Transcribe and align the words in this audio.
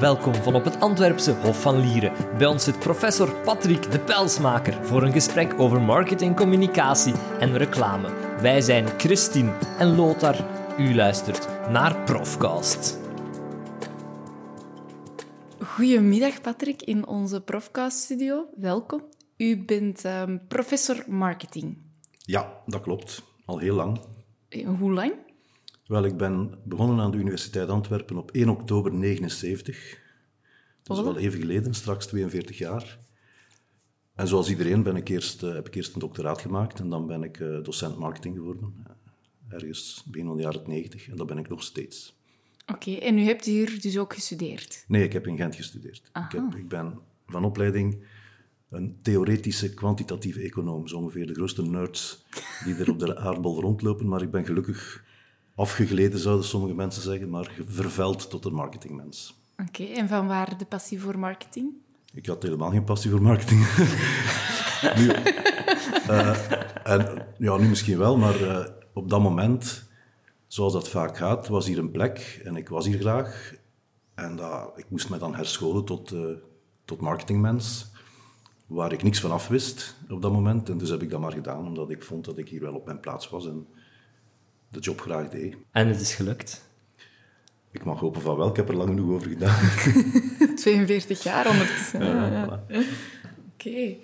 Welkom 0.00 0.34
van 0.34 0.54
op 0.54 0.64
het 0.64 0.80
Antwerpse 0.80 1.32
Hof 1.32 1.60
van 1.62 1.78
Lieren. 1.80 2.12
Bij 2.38 2.46
ons 2.46 2.64
zit 2.64 2.78
professor 2.78 3.34
Patrick 3.44 3.90
de 3.90 4.00
Pelsmaker 4.00 4.84
voor 4.84 5.02
een 5.02 5.12
gesprek 5.12 5.60
over 5.60 5.80
marketing, 5.82 6.36
communicatie 6.36 7.14
en 7.40 7.56
reclame. 7.56 8.08
Wij 8.40 8.60
zijn 8.60 8.86
Christine 8.86 9.52
en 9.78 9.94
Lothar. 9.94 10.36
U 10.78 10.94
luistert 10.94 11.48
naar 11.70 12.04
Profcast. 12.04 12.98
Goedemiddag 15.60 16.40
Patrick 16.40 16.82
in 16.82 17.06
onze 17.06 17.40
Profcast-studio. 17.40 18.46
Welkom. 18.56 19.02
U 19.36 19.64
bent 19.64 20.04
ehm, 20.04 20.38
professor 20.48 21.04
marketing. 21.08 21.76
Ja, 22.18 22.52
dat 22.66 22.80
klopt. 22.80 23.22
Al 23.44 23.58
heel 23.58 23.74
lang. 23.74 24.00
Eh, 24.48 24.68
Hoe 24.78 24.92
lang? 24.92 25.12
Wel, 25.86 26.04
ik 26.04 26.16
ben 26.16 26.54
begonnen 26.64 27.00
aan 27.00 27.10
de 27.10 27.16
Universiteit 27.18 27.68
Antwerpen 27.68 28.16
op 28.16 28.30
1 28.30 28.48
oktober 28.48 28.94
79. 28.94 29.98
Dat 30.82 30.96
is 30.96 31.02
wel 31.02 31.16
even 31.18 31.40
geleden, 31.40 31.74
straks 31.74 32.06
42 32.06 32.58
jaar. 32.58 32.98
En 34.14 34.28
zoals 34.28 34.48
iedereen 34.50 34.82
ben 34.82 34.96
ik 34.96 35.08
eerst, 35.08 35.42
eh, 35.42 35.52
heb 35.54 35.66
ik 35.66 35.74
eerst 35.74 35.94
een 35.94 36.00
doctoraat 36.00 36.40
gemaakt 36.40 36.80
en 36.80 36.88
dan 36.88 37.06
ben 37.06 37.22
ik 37.22 37.40
eh, 37.40 37.62
docent 37.62 37.98
marketing 37.98 38.36
geworden. 38.36 38.74
eh, 38.86 38.92
Ergens 39.48 40.04
begin 40.06 40.26
van 40.26 40.36
de 40.36 40.42
jaren 40.42 40.62
90 40.66 41.08
en 41.08 41.16
dat 41.16 41.26
ben 41.26 41.38
ik 41.38 41.48
nog 41.48 41.62
steeds. 41.62 42.14
Oké, 42.72 42.92
en 42.92 43.18
u 43.18 43.22
hebt 43.22 43.44
hier 43.44 43.80
dus 43.80 43.98
ook 43.98 44.14
gestudeerd. 44.14 44.84
Nee, 44.88 45.04
ik 45.04 45.12
heb 45.12 45.26
in 45.26 45.36
Gent 45.36 45.54
gestudeerd. 45.54 46.02
Ik, 46.14 46.32
heb, 46.32 46.54
ik 46.56 46.68
ben 46.68 46.98
van 47.26 47.44
opleiding 47.44 48.04
een 48.70 48.98
theoretische 49.02 49.74
kwantitatieve 49.74 50.40
econoom. 50.40 50.88
Zo 50.88 50.96
ongeveer 50.96 51.26
de 51.26 51.34
grootste 51.34 51.62
nerds 51.62 52.24
die 52.64 52.74
er 52.74 52.90
op 52.90 52.98
de 52.98 53.16
aardbol 53.16 53.60
rondlopen. 53.60 54.08
Maar 54.08 54.22
ik 54.22 54.30
ben 54.30 54.44
gelukkig 54.44 55.04
afgegleden, 55.56 56.18
zouden 56.18 56.44
sommige 56.44 56.74
mensen 56.74 57.02
zeggen, 57.02 57.30
maar 57.30 57.50
vervuild 57.68 58.30
tot 58.30 58.44
een 58.44 58.54
marketingmens. 58.54 59.34
Oké, 59.68 59.84
en 59.84 60.08
van 60.08 60.26
waar 60.26 60.58
de 60.58 60.64
passie 60.64 61.00
voor 61.00 61.18
marketing? 61.18 61.72
Ik 62.12 62.26
had 62.26 62.42
helemaal 62.42 62.70
geen 62.70 62.84
passie 62.84 63.10
voor 63.10 63.22
marketing. 63.22 63.60
nu, 64.98 65.08
eh, 66.08 66.50
en, 66.84 67.26
ja, 67.38 67.56
nu 67.56 67.68
misschien 67.68 67.98
wel, 67.98 68.16
maar 68.16 68.40
eh, 68.40 68.66
op 68.92 69.10
dat 69.10 69.20
moment, 69.20 69.84
zoals 70.46 70.72
dat 70.72 70.88
vaak 70.88 71.16
gaat, 71.16 71.48
was 71.48 71.66
hier 71.66 71.78
een 71.78 71.90
plek 71.90 72.40
en 72.44 72.56
ik 72.56 72.68
was 72.68 72.86
hier 72.86 72.98
graag. 72.98 73.54
En 74.14 74.36
dat, 74.36 74.72
ik 74.76 74.86
moest 74.88 75.10
me 75.10 75.18
dan 75.18 75.34
herscholen 75.34 75.84
tot, 75.84 76.12
eh, 76.12 76.20
tot 76.84 77.00
marketingmens, 77.00 77.90
waar 78.66 78.92
ik 78.92 79.02
niks 79.02 79.20
van 79.20 79.30
af 79.30 79.48
wist 79.48 79.96
op 80.08 80.22
dat 80.22 80.32
moment. 80.32 80.68
En 80.68 80.78
dus 80.78 80.90
heb 80.90 81.02
ik 81.02 81.10
dat 81.10 81.20
maar 81.20 81.32
gedaan, 81.32 81.66
omdat 81.66 81.90
ik 81.90 82.02
vond 82.02 82.24
dat 82.24 82.38
ik 82.38 82.48
hier 82.48 82.60
wel 82.60 82.74
op 82.74 82.86
mijn 82.86 83.00
plaats 83.00 83.28
was 83.28 83.46
en 83.46 83.66
de 84.68 84.78
job 84.80 85.00
graag 85.00 85.28
deed. 85.28 85.56
En 85.70 85.88
het 85.88 86.00
is 86.00 86.14
gelukt. 86.14 86.64
Ik 87.70 87.84
mag 87.84 88.00
hopen 88.00 88.20
van 88.22 88.36
wel, 88.36 88.48
ik 88.48 88.56
heb 88.56 88.68
er 88.68 88.76
lang 88.76 88.88
genoeg 88.88 89.10
over 89.14 89.28
gedaan. 89.28 89.68
42 90.56 91.22
jaar 91.22 91.48
ondertussen. 91.48 92.04
Ja, 92.04 92.26
ja. 92.30 92.46
Voilà. 92.68 92.74
Oké. 93.52 93.94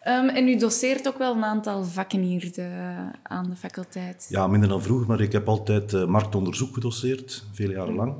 Ehm, 0.00 0.28
en 0.28 0.48
u 0.48 0.56
doseert 0.56 1.08
ook 1.08 1.18
wel 1.18 1.36
een 1.36 1.44
aantal 1.44 1.84
vakken 1.84 2.20
hier 2.20 2.52
de- 2.52 3.10
aan 3.22 3.50
de 3.50 3.56
faculteit. 3.56 4.26
Ja, 4.28 4.46
minder 4.46 4.68
dan 4.68 4.82
vroeger, 4.82 5.06
maar 5.06 5.20
ik 5.20 5.32
heb 5.32 5.48
altijd 5.48 5.92
eh, 5.92 6.04
marktonderzoek 6.06 6.74
gedoseerd, 6.74 7.44
vele 7.52 7.72
jaren 7.72 7.94
lang. 7.94 8.14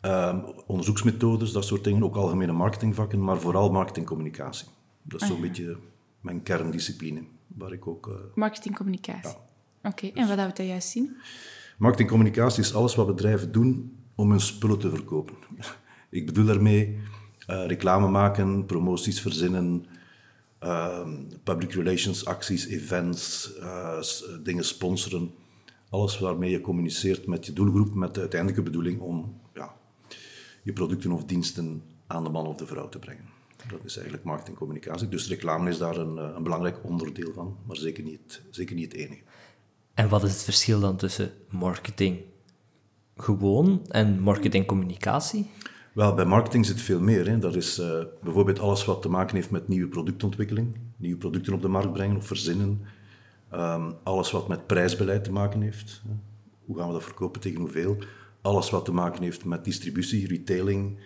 Ehm, 0.00 0.38
onderzoeksmethodes, 0.66 1.52
dat 1.52 1.64
soort 1.64 1.84
dingen, 1.84 2.02
ook 2.04 2.16
algemene 2.16 2.52
marketingvakken, 2.52 3.24
maar 3.24 3.40
vooral 3.40 3.70
marketingcommunicatie. 3.70 4.66
Dat 5.02 5.20
is 5.22 5.26
zo'n 5.26 5.40
beetje 5.40 5.76
mijn 6.20 6.42
kerndiscipline, 6.42 7.22
waar 7.46 7.72
ik 7.72 7.86
ook... 7.86 8.08
eh, 8.08 8.14
Marketingcommunicatie. 8.34 9.36
Oké, 9.82 10.10
en 10.14 10.28
wat 10.28 10.38
houdt 10.38 10.56
dat 10.56 10.66
juist 10.66 10.88
zien? 10.88 11.16
Marketingcommunicatie 11.78 12.62
is 12.62 12.74
alles 12.74 12.94
wat 12.94 13.06
bedrijven 13.06 13.52
doen 13.52 13.96
om 14.14 14.30
hun 14.30 14.40
spullen 14.40 14.78
te 14.78 14.90
verkopen. 14.90 15.34
Ik 16.10 16.26
bedoel 16.26 16.44
daarmee 16.44 16.98
eh, 17.46 17.66
reclame 17.66 18.08
maken, 18.08 18.66
promoties 18.66 19.20
verzinnen, 19.20 19.86
ehm, 20.58 21.10
public 21.42 21.72
relations 21.72 22.24
acties, 22.24 22.66
events, 22.66 23.54
eh, 23.58 23.98
dingen 24.42 24.64
sponsoren. 24.64 25.34
Alles 25.88 26.18
waarmee 26.18 26.50
je 26.50 26.60
communiceert 26.60 27.26
met 27.26 27.46
je 27.46 27.52
doelgroep, 27.52 27.94
met 27.94 28.14
de 28.14 28.20
uiteindelijke 28.20 28.64
bedoeling 28.64 29.00
om 29.00 29.40
ja, 29.54 29.74
je 30.62 30.72
producten 30.72 31.12
of 31.12 31.24
diensten 31.24 31.82
aan 32.06 32.24
de 32.24 32.30
man 32.30 32.46
of 32.46 32.56
de 32.56 32.66
vrouw 32.66 32.88
te 32.88 32.98
brengen. 32.98 33.24
Dat 33.70 33.84
is 33.84 33.94
eigenlijk 33.94 34.24
marketingcommunicatie. 34.24 35.08
Dus 35.08 35.28
reclame 35.28 35.70
is 35.70 35.78
daar 35.78 35.96
een, 35.96 36.18
eh, 36.18 36.30
een 36.36 36.42
belangrijk 36.42 36.84
onderdeel 36.84 37.32
van, 37.32 37.56
maar 37.66 37.76
zeker 37.76 38.04
niet, 38.04 38.42
zeker 38.50 38.74
niet 38.74 38.92
het 38.92 39.00
enige. 39.00 39.22
En 39.94 40.08
wat 40.08 40.22
is 40.22 40.32
het 40.32 40.42
verschil 40.42 40.80
dan 40.80 40.96
tussen 40.96 41.30
marketing 41.50 42.20
gewoon 43.16 43.86
en 43.88 44.20
marketingcommunicatie? 44.20 45.50
Wel, 45.92 46.14
bij 46.14 46.24
marketing 46.24 46.66
zit 46.66 46.80
veel 46.80 47.00
meer. 47.00 47.28
Hè. 47.28 47.38
Dat 47.38 47.56
is 47.56 47.78
eh, 47.78 47.90
bijvoorbeeld 48.22 48.58
alles 48.58 48.84
wat 48.84 49.02
te 49.02 49.08
maken 49.08 49.36
heeft 49.36 49.50
met 49.50 49.68
nieuwe 49.68 49.88
productontwikkeling, 49.88 50.76
nieuwe 50.96 51.18
producten 51.18 51.52
op 51.52 51.62
de 51.62 51.68
markt 51.68 51.92
brengen 51.92 52.16
of 52.16 52.26
verzinnen. 52.26 52.80
Ehm, 53.50 53.92
alles 54.02 54.30
wat 54.30 54.48
met 54.48 54.66
prijsbeleid 54.66 55.24
te 55.24 55.32
maken 55.32 55.60
heeft. 55.60 56.02
Hoe 56.64 56.76
gaan 56.76 56.86
we 56.86 56.92
dat 56.92 57.02
verkopen, 57.04 57.40
tegen 57.40 57.60
hoeveel? 57.60 57.96
Alles 58.40 58.70
wat 58.70 58.84
te 58.84 58.92
maken 58.92 59.22
heeft 59.22 59.44
met 59.44 59.64
distributie, 59.64 60.26
retailing. 60.26 60.98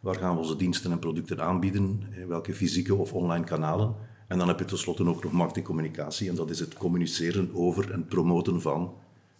Waar 0.00 0.14
gaan 0.14 0.34
we 0.34 0.40
onze 0.40 0.56
diensten 0.56 0.90
en 0.90 0.98
producten 0.98 1.42
aanbieden? 1.42 2.02
Welke 2.28 2.54
fysieke 2.54 2.94
of 2.94 3.12
online 3.12 3.44
kanalen? 3.44 3.94
En 4.32 4.38
dan 4.38 4.48
heb 4.48 4.58
je 4.58 4.64
tenslotte 4.64 5.06
ook 5.06 5.22
nog 5.22 5.32
marketingcommunicatie. 5.32 6.28
En 6.28 6.34
dat 6.34 6.50
is 6.50 6.58
het 6.58 6.74
communiceren 6.74 7.50
over 7.54 7.90
en 7.90 8.06
promoten 8.06 8.60
van 8.60 8.94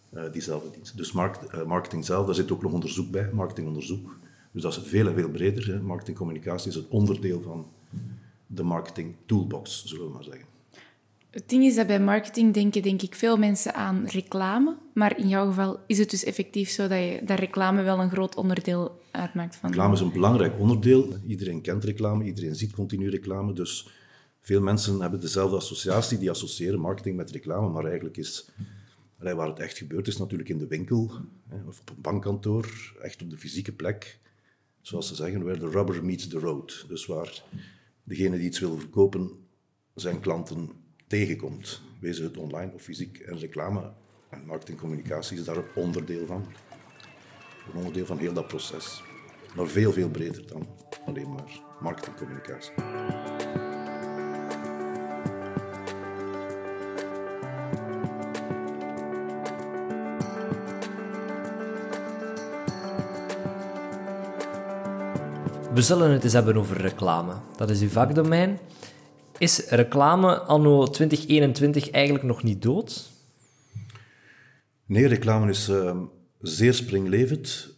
eh, 0.09 0.23
diezelfde 0.31 0.69
dienst. 0.71 0.97
Dus 0.97 1.11
markt, 1.11 1.45
eh, 1.45 1.63
marketing 1.63 2.05
zelf, 2.05 2.25
daar 2.25 2.35
zit 2.35 2.51
ook 2.51 2.61
nog 2.61 2.71
onderzoek 2.71 3.11
bij, 3.11 3.29
marketingonderzoek. 3.33 4.17
Dus 4.51 4.61
dat 4.61 4.77
is 4.77 4.89
veel 4.89 5.07
en 5.07 5.13
veel 5.13 5.29
breder. 5.29 5.67
Hè. 5.67 5.81
Marketingcommunicatie 5.81 6.69
is 6.69 6.75
een 6.75 6.85
onderdeel 6.89 7.41
van 7.41 7.65
de 8.47 8.63
marketing 8.63 9.15
toolbox, 9.25 9.85
zullen 9.85 10.05
we 10.05 10.13
maar 10.13 10.23
zeggen. 10.23 10.45
Het 11.29 11.49
ding 11.49 11.63
is 11.63 11.75
dat 11.75 11.87
bij 11.87 11.99
marketing 11.99 12.53
denken 12.53 12.81
denk 12.81 13.01
ik 13.01 13.15
veel 13.15 13.37
mensen 13.37 13.73
aan 13.75 14.05
reclame. 14.05 14.77
Maar 14.93 15.19
in 15.19 15.27
jouw 15.27 15.47
geval 15.47 15.79
is 15.87 15.97
het 15.97 16.09
dus 16.09 16.23
effectief 16.23 16.69
zo 16.69 16.87
dat, 16.87 16.97
je, 16.99 17.21
dat 17.25 17.39
reclame 17.39 17.83
wel 17.83 17.99
een 17.99 18.11
groot 18.11 18.35
onderdeel 18.35 18.99
uitmaakt 19.11 19.55
van... 19.55 19.69
Reclame 19.69 19.93
is 19.93 19.99
een 19.99 20.11
belangrijk 20.11 20.59
onderdeel. 20.59 21.07
Iedereen 21.27 21.61
kent 21.61 21.83
reclame, 21.83 22.23
iedereen 22.23 22.55
ziet 22.55 22.73
continu 22.73 23.09
reclame. 23.09 23.53
Dus 23.53 23.87
veel 24.43 24.61
mensen 24.61 24.99
hebben 24.99 25.19
dezelfde 25.19 25.55
associatie, 25.55 26.17
die 26.17 26.29
associëren 26.29 26.79
marketing 26.79 27.15
met 27.15 27.31
reclame. 27.31 27.69
Maar 27.69 27.85
eigenlijk 27.85 28.17
is, 28.17 28.49
waar 29.17 29.47
het 29.47 29.59
echt 29.59 29.77
gebeurt, 29.77 30.07
is 30.07 30.17
natuurlijk 30.17 30.49
in 30.49 30.57
de 30.57 30.67
winkel 30.67 31.11
of 31.67 31.79
op 31.79 31.89
een 31.89 32.01
bankkantoor, 32.01 32.93
echt 33.01 33.21
op 33.21 33.29
de 33.29 33.37
fysieke 33.37 33.71
plek. 33.71 34.19
Zoals 34.81 35.07
ze 35.07 35.15
zeggen, 35.15 35.43
where 35.43 35.59
the 35.59 35.69
rubber 35.69 36.05
meets 36.05 36.27
the 36.27 36.39
road. 36.39 36.85
Dus 36.87 37.05
waar 37.05 37.43
degene 38.03 38.37
die 38.37 38.45
iets 38.45 38.59
wil 38.59 38.77
verkopen 38.77 39.31
zijn 39.95 40.19
klanten 40.19 40.69
tegenkomt. 41.07 41.81
Wees 41.99 42.17
het 42.17 42.37
online 42.37 42.71
of 42.73 42.81
fysiek. 42.81 43.17
En 43.17 43.37
reclame 43.37 43.91
en 44.29 44.45
marketingcommunicatie 44.45 45.37
is 45.37 45.43
daar 45.43 45.57
een 45.57 45.75
onderdeel 45.75 46.25
van. 46.25 46.45
Een 47.71 47.77
onderdeel 47.77 48.05
van 48.05 48.17
heel 48.17 48.33
dat 48.33 48.47
proces. 48.47 49.03
Maar 49.55 49.67
veel, 49.67 49.91
veel 49.91 50.09
breder 50.09 50.47
dan 50.47 50.67
alleen 51.05 51.33
maar 51.33 51.61
marketingcommunicatie. 51.81 52.73
We 65.73 65.81
zullen 65.81 66.11
het 66.11 66.23
eens 66.23 66.33
hebben 66.33 66.57
over 66.57 66.77
reclame. 66.77 67.33
Dat 67.57 67.69
is 67.69 67.81
uw 67.81 67.87
vakdomein. 67.87 68.59
Is 69.37 69.69
reclame 69.69 70.39
anno 70.39 70.85
2021 70.85 71.89
eigenlijk 71.89 72.25
nog 72.25 72.43
niet 72.43 72.61
dood? 72.61 73.11
Nee, 74.85 75.07
reclame 75.07 75.49
is 75.49 75.67
ehm, 75.67 75.97
zeer 76.39 76.73
springlevend. 76.73 77.77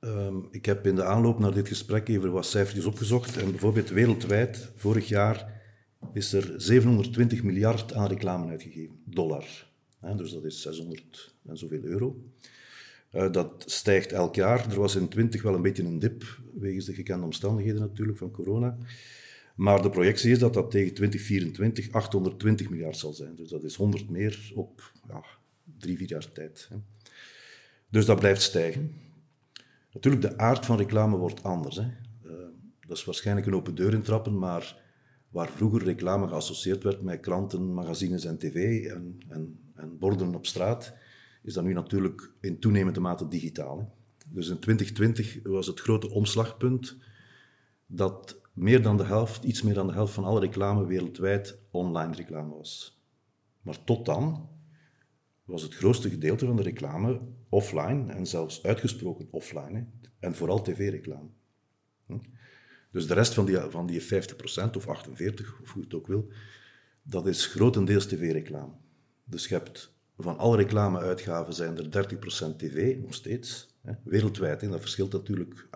Ehm, 0.00 0.36
ik 0.50 0.66
heb 0.66 0.86
in 0.86 0.94
de 0.94 1.04
aanloop 1.04 1.38
naar 1.38 1.54
dit 1.54 1.68
gesprek 1.68 2.08
even 2.08 2.32
wat 2.32 2.46
cijfertjes 2.46 2.84
opgezocht. 2.84 3.36
En 3.36 3.50
bijvoorbeeld 3.50 3.88
wereldwijd, 3.88 4.70
vorig 4.76 5.08
jaar, 5.08 5.60
is 6.12 6.32
er 6.32 6.54
720 6.56 7.42
miljard 7.42 7.94
aan 7.94 8.08
reclame 8.08 8.50
uitgegeven. 8.50 8.96
Dollar. 9.04 9.44
Dus 10.16 10.32
dat 10.32 10.44
is 10.44 10.62
600 10.62 11.34
en 11.46 11.56
zoveel 11.56 11.82
euro. 11.82 12.16
Eh, 13.14 13.32
dat 13.32 13.64
stijgt 13.66 14.12
elk 14.12 14.34
jaar. 14.34 14.70
Er 14.70 14.80
was 14.80 14.96
in 14.96 15.08
20 15.08 15.42
wel 15.42 15.54
een 15.54 15.62
beetje 15.62 15.82
een 15.82 15.98
dip, 15.98 16.40
wegens 16.54 16.84
de 16.84 16.94
gekende 16.94 17.24
omstandigheden 17.24 17.80
natuurlijk 17.80 18.18
van 18.18 18.30
corona. 18.30 18.76
Maar 19.56 19.82
de 19.82 19.90
projectie 19.90 20.30
is 20.30 20.38
dat 20.38 20.54
dat 20.54 20.70
tegen 20.70 20.94
2024 20.94 21.92
820 21.92 22.70
miljard 22.70 22.96
zal 22.96 23.12
zijn. 23.12 23.34
Dus 23.34 23.48
dat 23.48 23.64
is 23.64 23.74
100 23.74 24.10
meer 24.10 24.52
op 24.54 24.92
ja, 25.08 25.24
drie, 25.78 25.96
vier 25.96 26.08
jaar 26.08 26.32
tijd. 26.32 26.66
Hè. 26.70 26.76
Dus 27.88 28.06
dat 28.06 28.18
blijft 28.18 28.42
stijgen. 28.42 28.92
Natuurlijk, 29.92 30.22
de 30.22 30.38
aard 30.38 30.66
van 30.66 30.76
reclame 30.76 31.16
wordt 31.16 31.42
anders. 31.42 31.76
Hè. 31.76 31.82
Eh, 31.82 32.32
dat 32.86 32.96
is 32.96 33.04
waarschijnlijk 33.04 33.46
een 33.46 33.54
open 33.54 33.74
deur 33.74 33.94
intrappen, 33.94 34.38
maar 34.38 34.82
waar 35.28 35.48
vroeger 35.48 35.82
reclame 35.84 36.28
geassocieerd 36.28 36.82
werd 36.82 37.02
met 37.02 37.20
kranten, 37.20 37.74
magazines 37.74 38.24
en 38.24 38.38
tv 38.38 38.86
en, 38.86 39.18
en, 39.28 39.58
en 39.74 39.98
borden 39.98 40.34
op 40.34 40.46
straat, 40.46 40.94
is 41.44 41.54
dat 41.54 41.64
nu 41.64 41.72
natuurlijk 41.72 42.32
in 42.40 42.58
toenemende 42.58 43.00
mate 43.00 43.28
digitaal. 43.28 43.78
Hè. 43.78 43.84
Dus 44.28 44.48
in 44.48 44.58
2020 44.58 45.38
was 45.42 45.66
het 45.66 45.80
grote 45.80 46.10
omslagpunt 46.10 46.96
dat 47.86 48.40
meer 48.52 48.82
dan 48.82 48.96
de 48.96 49.04
helft, 49.04 49.44
iets 49.44 49.62
meer 49.62 49.74
dan 49.74 49.86
de 49.86 49.92
helft 49.92 50.14
van 50.14 50.24
alle 50.24 50.40
reclame 50.40 50.86
wereldwijd 50.86 51.58
online 51.70 52.14
reclame 52.14 52.54
was. 52.54 53.02
Maar 53.62 53.84
tot 53.84 54.06
dan 54.06 54.48
was 55.44 55.62
het 55.62 55.74
grootste 55.74 56.10
gedeelte 56.10 56.46
van 56.46 56.56
de 56.56 56.62
reclame 56.62 57.20
offline 57.48 58.12
en 58.12 58.26
zelfs 58.26 58.62
uitgesproken 58.62 59.28
offline. 59.30 59.78
Hè. 59.78 59.84
En 60.18 60.34
vooral 60.34 60.62
tv-reclame. 60.62 61.28
Hm? 62.06 62.18
Dus 62.90 63.06
de 63.06 63.14
rest 63.14 63.34
van 63.34 63.44
die, 63.44 63.58
van 63.58 63.86
die 63.86 64.02
50% 64.02 64.06
of 64.76 64.88
48, 64.88 65.60
of 65.62 65.72
hoe 65.72 65.82
het 65.82 65.94
ook 65.94 66.06
wil, 66.06 66.28
dat 67.02 67.26
is 67.26 67.46
grotendeels 67.46 68.06
tv-reclame. 68.06 68.72
Dus 69.24 69.48
je 69.48 69.54
hebt 69.54 69.93
van 70.18 70.38
alle 70.38 70.56
reclameuitgaven 70.56 71.54
zijn 71.54 71.76
er 71.76 72.06
30% 72.52 72.56
tv, 72.56 72.96
nog 72.98 73.14
steeds. 73.14 73.68
Hè, 73.82 73.92
wereldwijd, 74.04 74.60
hè, 74.60 74.68
dat 74.68 74.80
verschilt 74.80 75.12
natuurlijk. 75.12 75.68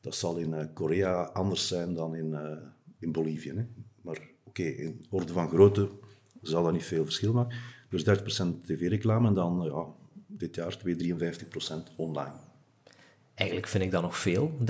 Dat 0.00 0.14
zal 0.14 0.36
in 0.36 0.50
uh, 0.52 0.64
Korea 0.74 1.22
anders 1.22 1.68
zijn 1.68 1.94
dan 1.94 2.14
in, 2.14 2.30
uh, 2.30 2.52
in 2.98 3.12
Bolivie. 3.12 3.52
Hè. 3.52 3.66
Maar 4.02 4.16
oké, 4.16 4.60
okay, 4.62 4.66
in 4.66 5.06
orde 5.10 5.32
van 5.32 5.48
grootte 5.48 5.90
zal 6.42 6.62
dat 6.62 6.72
niet 6.72 6.84
veel 6.84 7.04
verschil 7.04 7.32
maken. 7.32 7.56
Dus 7.88 8.04
30% 8.04 8.12
tv-reclame 8.66 9.28
en 9.28 9.34
dan 9.34 9.62
ja, 9.64 9.86
dit 10.26 10.54
jaar 10.54 10.78
2,53% 10.86 11.96
online. 11.96 12.34
Eigenlijk 13.34 13.70
vind 13.70 13.84
ik 13.84 13.90
dat 13.90 14.02
nog 14.02 14.16
veel, 14.16 14.52
30% 14.60 14.62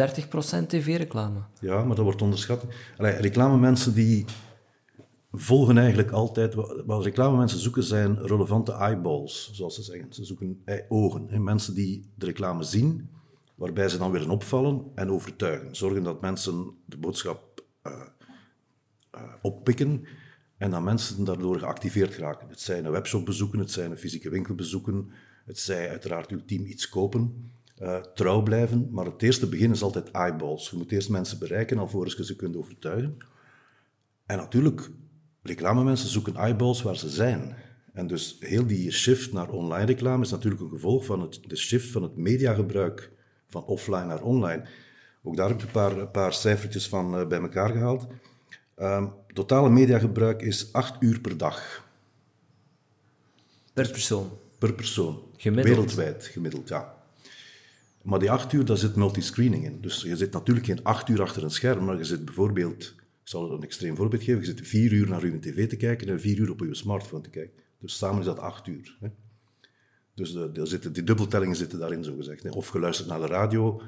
tv-reclame. 0.66 1.40
Ja, 1.60 1.84
maar 1.84 1.96
dat 1.96 2.04
wordt 2.04 2.22
onderschat. 2.22 2.64
Allee, 2.96 3.12
reclamemensen 3.12 3.94
die 3.94 4.24
volgen 5.32 5.78
eigenlijk 5.78 6.10
altijd... 6.10 6.54
Wat 6.86 7.04
reclamemensen 7.04 7.58
zoeken 7.58 7.82
zijn 7.82 8.26
relevante 8.26 8.72
eyeballs, 8.72 9.50
zoals 9.52 9.74
ze 9.74 9.82
zeggen. 9.82 10.12
Ze 10.12 10.24
zoeken 10.24 10.64
ogen. 10.88 11.26
Hè? 11.28 11.38
Mensen 11.38 11.74
die 11.74 12.10
de 12.14 12.26
reclame 12.26 12.62
zien, 12.62 13.08
waarbij 13.54 13.88
ze 13.88 13.98
dan 13.98 14.10
willen 14.10 14.30
opvallen 14.30 14.84
en 14.94 15.10
overtuigen. 15.10 15.76
Zorgen 15.76 16.02
dat 16.02 16.20
mensen 16.20 16.70
de 16.84 16.96
boodschap 16.96 17.64
uh, 17.86 17.92
uh, 19.14 19.22
oppikken 19.42 20.04
en 20.56 20.70
dat 20.70 20.82
mensen 20.82 21.24
daardoor 21.24 21.58
geactiveerd 21.58 22.16
raken. 22.16 22.48
Het 22.48 22.60
zijn 22.60 22.84
een 22.84 22.90
webshop 22.90 23.24
bezoeken, 23.24 23.58
het 23.58 23.70
zijn 23.70 23.90
een 23.90 23.96
fysieke 23.96 24.30
winkel 24.30 24.54
bezoeken, 24.54 25.10
het 25.44 25.58
zij 25.58 25.88
uiteraard 25.88 26.32
ultiem 26.32 26.64
iets 26.64 26.88
kopen. 26.88 27.50
Trouw 28.14 28.42
blijven, 28.42 28.88
maar 28.90 29.04
het 29.04 29.22
eerste 29.22 29.48
begin 29.48 29.70
is 29.70 29.82
altijd 29.82 30.10
eyeballs. 30.10 30.70
Je 30.70 30.76
moet 30.76 30.92
eerst 30.92 31.08
mensen 31.08 31.38
bereiken 31.38 31.78
alvorens 31.78 32.16
je 32.16 32.24
ze 32.24 32.36
kunt 32.36 32.56
overtuigen. 32.56 33.16
En 34.26 34.36
natuurlijk 34.36 34.90
reclamemensen 35.42 36.08
zoeken 36.08 36.36
eyeballs 36.36 36.82
waar 36.82 36.96
ze 36.96 37.08
zijn. 37.08 37.56
En 37.92 38.06
dus 38.06 38.36
heel 38.40 38.66
die 38.66 38.90
shift 38.90 39.32
naar 39.32 39.48
online 39.48 39.84
reclame 39.84 40.22
is 40.22 40.30
natuurlijk 40.30 40.62
een 40.62 40.70
gevolg 40.70 41.04
van 41.04 41.20
het, 41.20 41.40
de 41.46 41.56
shift 41.56 41.90
van 41.90 42.02
het 42.02 42.16
mediagebruik 42.16 43.10
van 43.48 43.64
offline 43.64 44.04
naar 44.04 44.22
online. 44.22 44.64
Ook 45.22 45.36
daar 45.36 45.48
heb 45.48 45.58
ik 45.58 45.62
een 45.62 45.70
paar, 45.72 45.96
een 45.96 46.10
paar 46.10 46.32
cijfertjes 46.32 46.88
van 46.88 47.20
uh, 47.20 47.26
bij 47.26 47.40
elkaar 47.40 47.70
gehaald. 47.70 48.06
Um, 48.78 49.12
totale 49.32 49.70
mediagebruik 49.70 50.42
is 50.42 50.72
8 50.72 51.02
uur 51.02 51.20
per 51.20 51.36
dag. 51.36 51.88
Per 53.72 53.90
persoon? 53.90 54.30
Per 54.58 54.72
persoon. 54.72 55.22
Gemiddeld? 55.36 55.68
Wereldwijd, 55.76 56.24
gemiddeld, 56.24 56.68
ja. 56.68 56.94
Maar 58.02 58.18
die 58.18 58.30
8 58.30 58.52
uur, 58.52 58.64
daar 58.64 58.76
zit 58.76 58.96
multiscreening 58.96 59.64
in. 59.64 59.80
Dus 59.80 60.02
je 60.02 60.16
zit 60.16 60.32
natuurlijk 60.32 60.66
geen 60.66 60.84
8 60.84 61.08
uur 61.08 61.22
achter 61.22 61.42
een 61.42 61.50
scherm, 61.50 61.84
maar 61.84 61.96
je 61.96 62.04
zit 62.04 62.24
bijvoorbeeld 62.24 62.94
ik 63.22 63.28
zal 63.28 63.52
een 63.52 63.62
extreem 63.62 63.96
voorbeeld 63.96 64.22
geven. 64.22 64.40
Je 64.40 64.46
zit 64.46 64.66
vier 64.66 64.92
uur 64.92 65.08
naar 65.08 65.22
uw 65.22 65.38
tv 65.38 65.68
te 65.68 65.76
kijken 65.76 66.08
en 66.08 66.20
vier 66.20 66.38
uur 66.38 66.50
op 66.50 66.60
uw 66.60 66.72
smartphone 66.72 67.22
te 67.22 67.30
kijken. 67.30 67.58
Dus 67.78 67.96
samen 67.96 68.20
is 68.20 68.26
dat 68.26 68.38
acht 68.38 68.66
uur. 68.66 68.96
Hè. 69.00 69.08
Dus 70.14 70.32
de, 70.32 70.52
de 70.52 70.66
zitten, 70.66 70.92
die 70.92 71.02
dubbeltellingen 71.02 71.56
zitten 71.56 71.78
daarin, 71.78 72.04
zogezegd. 72.04 72.42
Hè. 72.42 72.50
Of 72.50 72.72
je 72.72 72.78
luistert 72.78 73.08
naar 73.08 73.20
de 73.20 73.26
radio 73.26 73.82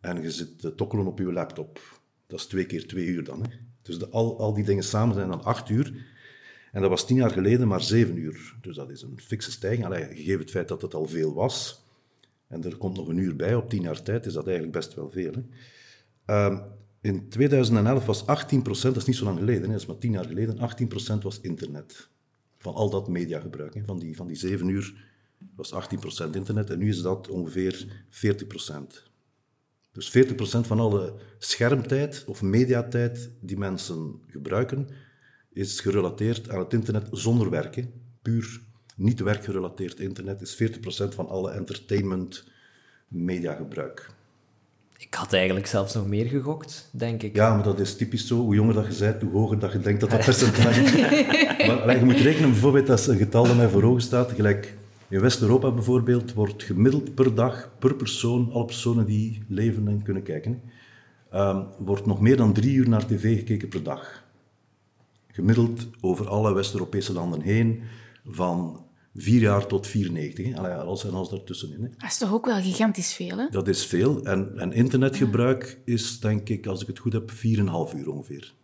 en 0.00 0.22
je 0.22 0.30
zit 0.30 0.58
te 0.58 0.74
tokkelen 0.74 1.06
op 1.06 1.18
je 1.18 1.32
laptop. 1.32 2.00
Dat 2.26 2.38
is 2.38 2.46
twee 2.46 2.66
keer 2.66 2.86
twee 2.86 3.06
uur 3.06 3.24
dan. 3.24 3.42
Hè. 3.42 3.48
Dus 3.82 3.98
de, 3.98 4.08
al, 4.08 4.38
al 4.38 4.54
die 4.54 4.64
dingen 4.64 4.84
samen 4.84 5.14
zijn 5.14 5.28
dan 5.28 5.44
acht 5.44 5.68
uur. 5.68 6.10
En 6.72 6.80
dat 6.80 6.90
was 6.90 7.06
tien 7.06 7.16
jaar 7.16 7.30
geleden 7.30 7.68
maar 7.68 7.82
zeven 7.82 8.16
uur. 8.16 8.54
Dus 8.60 8.76
dat 8.76 8.90
is 8.90 9.02
een 9.02 9.20
fikse 9.20 9.50
stijging. 9.50 9.84
Allee, 9.84 10.04
gegeven 10.04 10.40
het 10.40 10.50
feit 10.50 10.68
dat 10.68 10.82
het 10.82 10.94
al 10.94 11.06
veel 11.06 11.34
was, 11.34 11.84
en 12.46 12.64
er 12.64 12.76
komt 12.76 12.96
nog 12.96 13.08
een 13.08 13.16
uur 13.16 13.36
bij 13.36 13.54
op 13.54 13.68
tien 13.68 13.82
jaar 13.82 14.02
tijd, 14.02 14.26
is 14.26 14.32
dat 14.32 14.46
eigenlijk 14.46 14.76
best 14.76 14.94
wel 14.94 15.10
veel. 15.10 15.32
Hè. 16.26 16.46
Um, 16.46 16.62
in 17.02 17.28
2011 17.28 18.06
was 18.06 18.22
18% 18.22 18.24
dat 18.82 18.96
is 18.96 19.04
niet 19.04 19.16
zo 19.16 19.24
lang 19.24 19.38
geleden, 19.38 19.70
dat 19.70 19.80
is 19.80 19.86
maar 19.86 19.98
10 19.98 20.12
jaar 20.12 20.24
geleden, 20.24 20.58
18% 21.18 21.22
was 21.22 21.40
internet. 21.40 22.08
Van 22.58 22.74
al 22.74 22.90
dat 22.90 23.08
mediagebruik. 23.08 23.82
Van 23.86 23.98
die, 23.98 24.16
van 24.16 24.26
die 24.26 24.36
7 24.36 24.68
uur 24.68 25.10
was 25.56 25.72
18% 25.74 26.30
internet 26.32 26.70
en 26.70 26.78
nu 26.78 26.88
is 26.88 27.02
dat 27.02 27.28
ongeveer 27.28 28.04
40% 28.10 29.10
Dus 29.92 30.18
40% 30.18 30.32
van 30.42 30.80
alle 30.80 31.14
schermtijd 31.38 32.24
of 32.26 32.42
mediatijd 32.42 33.30
die 33.40 33.58
mensen 33.58 34.20
gebruiken, 34.26 34.88
is 35.52 35.80
gerelateerd 35.80 36.50
aan 36.50 36.58
het 36.58 36.72
internet 36.72 37.08
zonder 37.10 37.50
werken. 37.50 37.92
Puur 38.22 38.60
niet 38.96 39.20
werkgerelateerd 39.20 40.00
internet 40.00 40.40
is 40.40 40.62
40% 40.62 40.76
van 41.08 41.28
alle 41.28 41.50
entertainment 41.50 42.44
mediagebruik. 43.08 44.10
Ik 45.02 45.14
had 45.14 45.32
eigenlijk 45.32 45.66
zelfs 45.66 45.94
nog 45.94 46.06
meer 46.06 46.26
gegokt, 46.26 46.88
denk 46.90 47.22
ik. 47.22 47.36
Ja, 47.36 47.54
maar 47.54 47.64
dat 47.64 47.80
is 47.80 47.96
typisch 47.96 48.26
zo. 48.26 48.36
Hoe 48.36 48.54
jonger 48.54 48.74
dat 48.74 48.96
je 48.96 49.04
bent, 49.04 49.22
hoe 49.22 49.32
hoger 49.32 49.58
dat 49.58 49.72
je 49.72 49.78
denkt 49.78 50.00
dat 50.00 50.10
dat 50.10 50.24
percentage 50.24 50.80
is. 50.80 51.66
maar 51.66 51.98
je 51.98 52.04
moet 52.04 52.20
rekenen 52.20 52.50
bijvoorbeeld 52.50 52.90
als 52.90 53.06
een 53.06 53.16
getal 53.16 53.46
dat 53.46 53.56
mij 53.56 53.68
voor 53.68 53.82
ogen 53.82 54.02
staat. 54.02 54.32
Gelijk 54.32 54.76
in 55.08 55.20
West-Europa 55.20 55.70
bijvoorbeeld 55.70 56.32
wordt 56.32 56.62
gemiddeld 56.62 57.14
per 57.14 57.34
dag, 57.34 57.70
per 57.78 57.94
persoon, 57.94 58.50
alle 58.52 58.64
personen 58.64 59.06
die 59.06 59.42
leven 59.48 59.88
en 59.88 60.02
kunnen 60.02 60.22
kijken, 60.22 60.62
um, 61.34 61.66
wordt 61.78 62.06
nog 62.06 62.20
meer 62.20 62.36
dan 62.36 62.52
drie 62.52 62.74
uur 62.74 62.88
naar 62.88 63.06
tv 63.06 63.36
gekeken 63.38 63.68
per 63.68 63.82
dag. 63.82 64.24
Gemiddeld 65.26 65.86
over 66.00 66.28
alle 66.28 66.54
West-Europese 66.54 67.12
landen 67.12 67.40
heen, 67.40 67.82
van 68.26 68.84
vier 69.14 69.40
jaar 69.40 69.66
tot 69.66 69.86
94. 69.86 70.56
Allee, 70.56 70.72
alles 70.72 71.04
en 71.04 71.12
alles 71.12 71.28
daartussenin. 71.28 71.82
Hè. 71.82 71.88
Dat 71.88 72.10
is 72.10 72.18
toch 72.18 72.32
ook 72.32 72.46
wel 72.46 72.60
gigantisch 72.60 73.14
veel, 73.14 73.38
hè? 73.38 73.46
Dat 73.50 73.68
is 73.68 73.86
veel. 73.86 74.24
En, 74.24 74.58
en 74.58 74.72
internetgebruik 74.72 75.78
is, 75.84 76.20
denk 76.20 76.48
ik, 76.48 76.66
als 76.66 76.80
ik 76.80 76.86
het 76.86 76.98
goed 76.98 77.12
heb, 77.12 77.30
4,5 77.30 77.36
uur 77.96 78.10
ongeveer. 78.10 78.54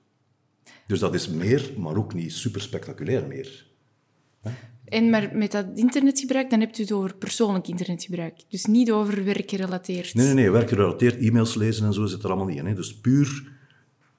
Dus 0.86 0.98
dat 0.98 1.14
is 1.14 1.28
meer, 1.28 1.72
maar 1.76 1.96
ook 1.96 2.14
niet 2.14 2.32
super 2.32 2.60
spectaculair 2.60 3.26
meer. 3.26 3.66
En 4.84 5.10
maar 5.10 5.30
met 5.32 5.52
dat 5.52 5.66
internetgebruik, 5.74 6.50
dan 6.50 6.60
hebt 6.60 6.78
u 6.78 6.82
het 6.82 6.92
over 6.92 7.14
persoonlijk 7.14 7.68
internetgebruik. 7.68 8.34
Dus 8.48 8.64
niet 8.64 8.90
over 8.90 9.24
werkgerelateerd. 9.24 10.14
Nee, 10.14 10.24
nee, 10.26 10.34
nee. 10.34 10.50
Werkgerelateerd, 10.50 11.20
e-mails 11.20 11.54
lezen 11.54 11.86
en 11.86 11.92
zo 11.92 12.06
zit 12.06 12.22
er 12.22 12.28
allemaal 12.28 12.46
niet 12.46 12.58
in. 12.58 12.66
Hè. 12.66 12.74
Dus 12.74 13.00
puur 13.00 13.52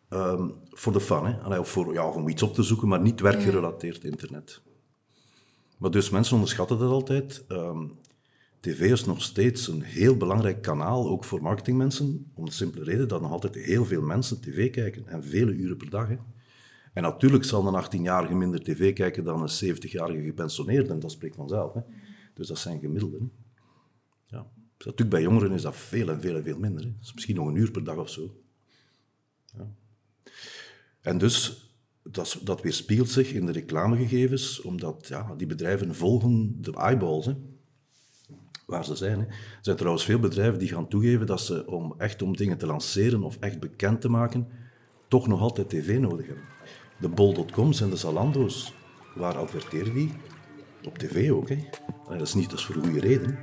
um, 0.09 0.53
voor 0.69 0.93
de 0.93 1.01
fun. 1.01 1.25
Hè. 1.25 1.33
Allee, 1.37 1.59
of 1.59 1.69
voor, 1.69 1.93
ja, 1.93 2.09
om 2.09 2.27
iets 2.27 2.43
op 2.43 2.53
te 2.53 2.63
zoeken, 2.63 2.87
maar 2.87 3.01
niet 3.01 3.19
werkgerelateerd 3.19 4.03
internet. 4.03 4.61
Maar 5.79 5.91
dus 5.91 6.09
mensen 6.09 6.33
onderschatten 6.33 6.77
dat 6.77 6.91
altijd. 6.91 7.45
Um, 7.47 7.97
TV 8.59 8.91
is 8.91 9.05
nog 9.05 9.21
steeds 9.21 9.67
een 9.67 9.81
heel 9.81 10.17
belangrijk 10.17 10.61
kanaal, 10.61 11.09
ook 11.09 11.23
voor 11.23 11.41
marketingmensen, 11.41 12.31
om 12.33 12.45
de 12.45 12.51
simpele 12.51 12.83
reden 12.83 13.07
dat 13.07 13.21
nog 13.21 13.31
altijd 13.31 13.55
heel 13.55 13.85
veel 13.85 14.01
mensen 14.01 14.41
tv 14.41 14.71
kijken 14.71 15.07
en 15.07 15.23
vele 15.23 15.51
uren 15.51 15.77
per 15.77 15.89
dag. 15.89 16.07
Hè. 16.07 16.17
En 16.93 17.03
natuurlijk 17.03 17.43
zal 17.43 17.67
een 17.67 17.83
18-jarige 17.83 18.35
minder 18.35 18.63
tv 18.63 18.93
kijken 18.93 19.23
dan 19.23 19.41
een 19.41 19.75
70-jarige 19.75 20.23
gepensioneerde, 20.23 20.89
en 20.89 20.99
dat 20.99 21.11
spreekt 21.11 21.35
vanzelf. 21.35 21.73
Hè. 21.73 21.81
Dus 22.33 22.47
dat 22.47 22.57
zijn 22.57 22.79
gemiddelden. 22.79 23.31
Ja. 24.25 24.47
Dus 24.77 24.85
natuurlijk 24.85 25.09
bij 25.09 25.21
jongeren 25.21 25.51
is 25.51 25.61
dat 25.61 25.75
veel 25.75 26.09
en 26.09 26.21
veel 26.21 26.35
en 26.35 26.43
veel 26.43 26.59
minder. 26.59 26.83
Hè. 26.83 26.91
Misschien 27.13 27.35
nog 27.35 27.47
een 27.47 27.55
uur 27.55 27.71
per 27.71 27.83
dag 27.83 27.97
of 27.97 28.09
zo. 28.09 28.41
Ja. 29.57 29.71
En 31.01 31.17
dus 31.17 31.68
dat, 32.03 32.39
dat 32.43 32.61
weerspiegelt 32.61 33.09
zich 33.09 33.33
in 33.33 33.45
de 33.45 33.51
reclamegegevens, 33.51 34.61
omdat 34.61 35.07
ja, 35.07 35.33
die 35.37 35.47
bedrijven 35.47 35.95
volgen 35.95 36.57
de 36.61 36.73
eyeballs, 36.73 37.25
hè, 37.25 37.33
waar 38.65 38.85
ze 38.85 38.95
zijn. 38.95 39.19
Hè. 39.19 39.25
Er 39.25 39.57
zijn 39.61 39.77
trouwens 39.77 40.05
veel 40.05 40.19
bedrijven 40.19 40.59
die 40.59 40.67
gaan 40.67 40.87
toegeven 40.87 41.25
dat 41.25 41.41
ze, 41.41 41.67
om 41.67 41.93
echt 41.97 42.21
om 42.21 42.35
dingen 42.35 42.57
te 42.57 42.65
lanceren 42.65 43.23
of 43.23 43.37
echt 43.39 43.59
bekend 43.59 44.01
te 44.01 44.09
maken, 44.09 44.47
toch 45.07 45.27
nog 45.27 45.41
altijd 45.41 45.69
tv 45.69 45.99
nodig 45.99 46.25
hebben. 46.25 46.43
De 46.99 47.09
bol.coms 47.09 47.81
en 47.81 47.89
de 47.89 47.95
Zalando's, 47.95 48.73
waar 49.15 49.37
adverteren 49.37 49.93
die? 49.93 50.11
Op 50.83 50.97
tv 50.97 51.31
ook. 51.31 51.49
Hè. 51.49 51.57
Dat 52.09 52.21
is 52.21 52.33
niet 52.33 52.51
is 52.51 52.65
voor 52.65 52.75
goede 52.75 52.99
reden. 52.99 53.37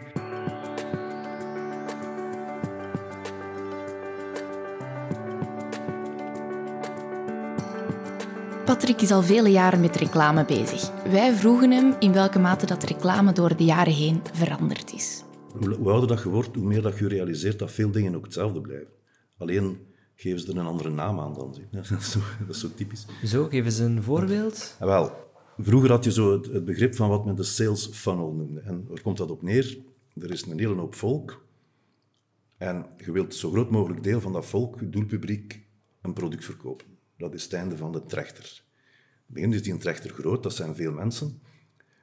Patrick 8.77 9.01
is 9.01 9.11
al 9.11 9.23
vele 9.23 9.49
jaren 9.49 9.81
met 9.81 9.97
reclame 9.97 10.45
bezig. 10.45 10.91
Wij 11.11 11.35
vroegen 11.35 11.71
hem 11.71 11.95
in 11.99 12.13
welke 12.13 12.39
mate 12.39 12.67
dat 12.67 12.83
reclame 12.83 13.33
door 13.33 13.57
de 13.57 13.65
jaren 13.65 13.93
heen 13.93 14.21
veranderd 14.33 14.93
is. 14.93 15.25
Hoe 15.59 15.91
ouder 15.91 16.09
dat 16.09 16.23
je 16.23 16.29
wordt, 16.29 16.55
hoe 16.55 16.67
meer 16.67 16.83
dat 16.83 16.99
je 16.99 17.09
realiseert 17.09 17.59
dat 17.59 17.73
veel 17.73 17.91
dingen 17.91 18.15
ook 18.15 18.25
hetzelfde 18.25 18.61
blijven. 18.61 18.89
Alleen 19.39 19.79
geven 20.15 20.41
ze 20.41 20.53
er 20.53 20.59
een 20.59 20.67
andere 20.67 20.91
naam 20.91 21.21
aan 21.21 21.35
dan. 21.35 21.57
Dat 21.71 21.91
is 21.91 22.11
zo, 22.11 22.19
dat 22.47 22.55
is 22.55 22.61
zo 22.61 22.69
typisch. 22.75 23.07
Zo, 23.25 23.45
geven 23.49 23.73
ze 23.73 23.85
een 23.85 24.03
voorbeeld. 24.03 24.77
Ja, 24.81 24.87
wel, 24.87 25.13
vroeger 25.59 25.91
had 25.91 26.05
je 26.05 26.13
zo 26.13 26.33
het, 26.33 26.47
het, 26.47 26.65
begrip 26.65 26.95
van 26.95 27.09
wat 27.09 27.25
men 27.25 27.37
de 27.37 27.43
sales 27.43 27.87
funnel 27.87 28.33
noemde. 28.33 28.61
En 28.61 28.85
waar 28.89 29.01
komt 29.01 29.17
dat 29.17 29.31
op 29.31 29.43
neer? 29.43 29.79
Er 30.15 30.31
is 30.31 30.43
een 30.43 30.59
hele 30.59 30.75
hoop 30.75 30.95
volk 30.95 31.45
En 32.57 32.87
je 33.05 33.13
wilt 33.13 33.35
zo 33.35 33.51
groot 33.51 33.71
mogelijk 33.71 34.03
deel 34.03 34.21
van 34.21 34.33
dat 34.33 34.47
volk, 34.47 34.81
je 34.81 34.89
doelpubliek, 34.89 35.63
een 36.03 36.13
product 36.13 36.45
verkopen. 36.45 36.87
Dat 37.17 37.35
is 37.35 37.43
het 37.43 37.53
einde 37.53 37.77
van 37.77 37.93
de 37.93 38.07
trechter. 38.07 38.65
Begin 39.27 39.53
is 39.53 39.63
die 39.63 39.77
trechter 39.77 40.11
groot, 40.11 40.43
dat 40.43 40.55
zijn 40.55 40.75
veel 40.75 40.93
mensen. 40.93 41.41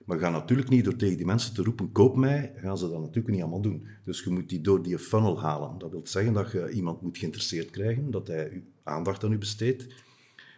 Maar 0.05 0.19
ga 0.19 0.29
natuurlijk 0.29 0.69
niet 0.69 0.83
door 0.83 0.95
tegen 0.95 1.17
die 1.17 1.25
mensen 1.25 1.53
te 1.53 1.63
roepen, 1.63 1.91
koop 1.91 2.15
mij, 2.15 2.53
gaan 2.55 2.77
ze 2.77 2.89
dat 2.89 2.99
natuurlijk 2.99 3.27
niet 3.27 3.41
allemaal 3.41 3.61
doen. 3.61 3.87
Dus 4.05 4.23
je 4.23 4.29
moet 4.29 4.49
die 4.49 4.61
door 4.61 4.83
die 4.83 4.99
funnel 4.99 5.41
halen. 5.41 5.77
Dat 5.77 5.91
wil 5.91 6.01
zeggen 6.03 6.33
dat 6.33 6.51
je 6.51 6.71
iemand 6.71 7.01
moet 7.01 7.17
geïnteresseerd 7.17 7.69
krijgen, 7.69 8.11
dat 8.11 8.27
hij 8.27 8.63
aandacht 8.83 9.23
aan 9.23 9.31
u 9.31 9.37
besteedt. 9.37 9.87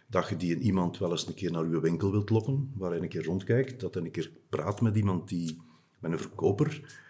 Dat 0.08 0.28
je 0.28 0.36
die 0.36 0.58
iemand 0.58 0.98
wel 0.98 1.10
eens 1.10 1.26
een 1.26 1.34
keer 1.34 1.50
naar 1.50 1.64
uw 1.64 1.80
winkel 1.80 2.10
wilt 2.10 2.30
lokken, 2.30 2.72
waar 2.74 2.90
hij 2.90 3.00
een 3.00 3.08
keer 3.08 3.24
rondkijkt. 3.24 3.80
Dat 3.80 3.94
hij 3.94 4.02
een 4.02 4.10
keer 4.10 4.30
praat 4.48 4.80
met 4.80 4.96
iemand 4.96 5.28
die, 5.28 5.60
met 6.00 6.12
een 6.12 6.18
verkoper. 6.18 7.00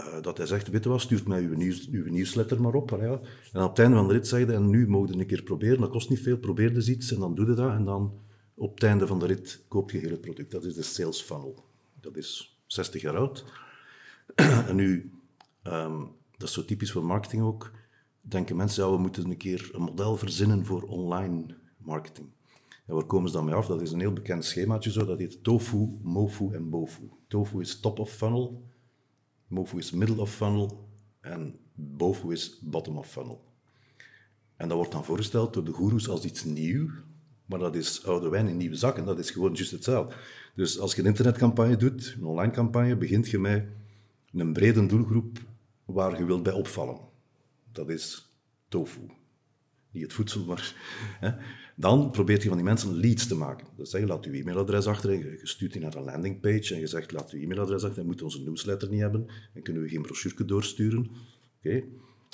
Uh, 0.00 0.22
dat 0.22 0.36
hij 0.36 0.46
zegt, 0.46 0.68
weet 0.68 0.84
wat, 0.84 1.00
stuurt 1.00 1.28
mij 1.28 1.42
uw, 1.42 1.56
nieuws, 1.56 1.88
uw 1.90 2.10
nieuwsletter 2.10 2.60
maar 2.60 2.74
op. 2.74 2.90
Ja. 2.90 3.20
En 3.52 3.62
op 3.62 3.68
het 3.68 3.78
einde 3.78 3.96
van 3.96 4.08
de 4.08 4.12
rit 4.12 4.28
zegt 4.28 4.46
hij, 4.46 4.56
en 4.56 4.70
nu 4.70 4.88
mogen 4.88 5.12
je 5.12 5.20
een 5.20 5.26
keer 5.26 5.42
proberen, 5.42 5.80
dat 5.80 5.90
kost 5.90 6.10
niet 6.10 6.22
veel, 6.22 6.38
probeer 6.38 6.74
dus 6.74 6.88
iets 6.88 7.12
en 7.12 7.20
dan 7.20 7.34
doe 7.34 7.46
je 7.46 7.54
dat. 7.54 7.70
En 7.70 7.84
dan 7.84 8.12
op 8.56 8.74
het 8.74 8.82
einde 8.82 9.06
van 9.06 9.18
de 9.18 9.26
rit 9.26 9.64
koop 9.68 9.90
je 9.90 9.98
heel 9.98 10.10
het 10.10 10.20
product. 10.20 10.50
Dat 10.50 10.64
is 10.64 10.74
de 10.74 10.82
sales 10.82 11.20
funnel. 11.20 11.64
Dat 12.00 12.16
is 12.16 12.58
60 12.66 13.02
jaar 13.02 13.16
oud. 13.16 13.44
en 14.68 14.76
nu, 14.76 15.12
um, 15.62 16.14
dat 16.36 16.48
is 16.48 16.54
zo 16.54 16.64
typisch 16.64 16.92
voor 16.92 17.04
marketing 17.04 17.42
ook, 17.42 17.72
denken 18.20 18.56
mensen, 18.56 18.84
ja, 18.84 18.90
we 18.90 18.98
moeten 18.98 19.30
een 19.30 19.36
keer 19.36 19.70
een 19.72 19.82
model 19.82 20.16
verzinnen 20.16 20.64
voor 20.64 20.82
online 20.82 21.56
marketing. 21.76 22.28
En 22.86 22.94
waar 22.94 23.04
komen 23.04 23.28
ze 23.28 23.36
dan 23.36 23.44
mee 23.44 23.54
af? 23.54 23.66
Dat 23.66 23.80
is 23.80 23.92
een 23.92 24.00
heel 24.00 24.12
bekend 24.12 24.44
schemaatje 24.44 24.92
zo, 24.92 25.04
dat 25.04 25.18
heet 25.18 25.42
tofu, 25.44 25.98
mofu 26.02 26.54
en 26.54 26.70
bofu. 26.70 27.10
Tofu 27.28 27.60
is 27.60 27.80
top 27.80 27.98
of 27.98 28.10
funnel, 28.10 28.62
mofu 29.46 29.78
is 29.78 29.90
middle 29.90 30.20
of 30.20 30.34
funnel 30.34 30.88
en 31.20 31.58
bofu 31.74 32.32
is 32.32 32.58
bottom 32.62 32.98
of 32.98 33.10
funnel. 33.10 33.44
En 34.56 34.68
dat 34.68 34.76
wordt 34.76 34.92
dan 34.92 35.04
voorgesteld 35.04 35.54
door 35.54 35.64
de 35.64 35.72
goeroes 35.72 36.08
als 36.08 36.24
iets 36.24 36.44
nieuw, 36.44 36.90
maar 37.46 37.58
dat 37.58 37.74
is 37.74 38.04
oude 38.04 38.28
wijn 38.28 38.48
in 38.48 38.56
nieuwe 38.56 38.76
zakken, 38.76 39.04
dat 39.04 39.18
is 39.18 39.30
gewoon 39.30 39.52
juist 39.52 39.70
hetzelfde. 39.70 40.14
Dus 40.54 40.78
als 40.78 40.94
je 40.94 41.00
een 41.00 41.06
internetcampagne 41.06 41.76
doet, 41.76 42.14
een 42.18 42.24
online 42.24 42.52
campagne, 42.52 42.96
begint 42.96 43.28
je 43.28 43.38
met 43.38 43.64
een 44.32 44.52
brede 44.52 44.86
doelgroep 44.86 45.38
waar 45.84 46.18
je 46.18 46.24
wilt 46.24 46.42
bij 46.42 46.52
opvallen. 46.52 46.98
Dat 47.72 47.88
is 47.88 48.32
tofu. 48.68 49.00
Niet 49.90 50.02
het 50.02 50.12
voedsel, 50.12 50.44
maar... 50.44 50.74
Hè. 51.20 51.30
Dan 51.78 52.10
probeert 52.10 52.42
je 52.42 52.48
van 52.48 52.56
die 52.56 52.66
mensen 52.66 52.94
leads 52.94 53.26
te 53.26 53.34
maken. 53.34 53.66
Dat 53.76 53.88
zeggen, 53.88 54.08
laat 54.08 54.24
uw 54.24 54.32
e-mailadres 54.32 54.86
achter 54.86 55.10
en 55.10 55.18
je 55.18 55.40
stuurt 55.42 55.72
die 55.72 55.82
naar 55.82 55.94
een 55.94 56.04
landingpage 56.04 56.74
en 56.74 56.80
je 56.80 56.86
zegt, 56.86 57.12
laat 57.12 57.30
uw 57.30 57.40
e-mailadres 57.40 57.84
achter 57.84 58.00
en 58.00 58.06
moet 58.06 58.22
onze 58.22 58.42
newsletter 58.42 58.88
niet 58.88 59.00
hebben 59.00 59.26
en 59.54 59.62
kunnen 59.62 59.82
we 59.82 59.88
geen 59.88 60.02
brochure 60.02 60.44
doorsturen. 60.44 61.10
Oké. 61.58 61.82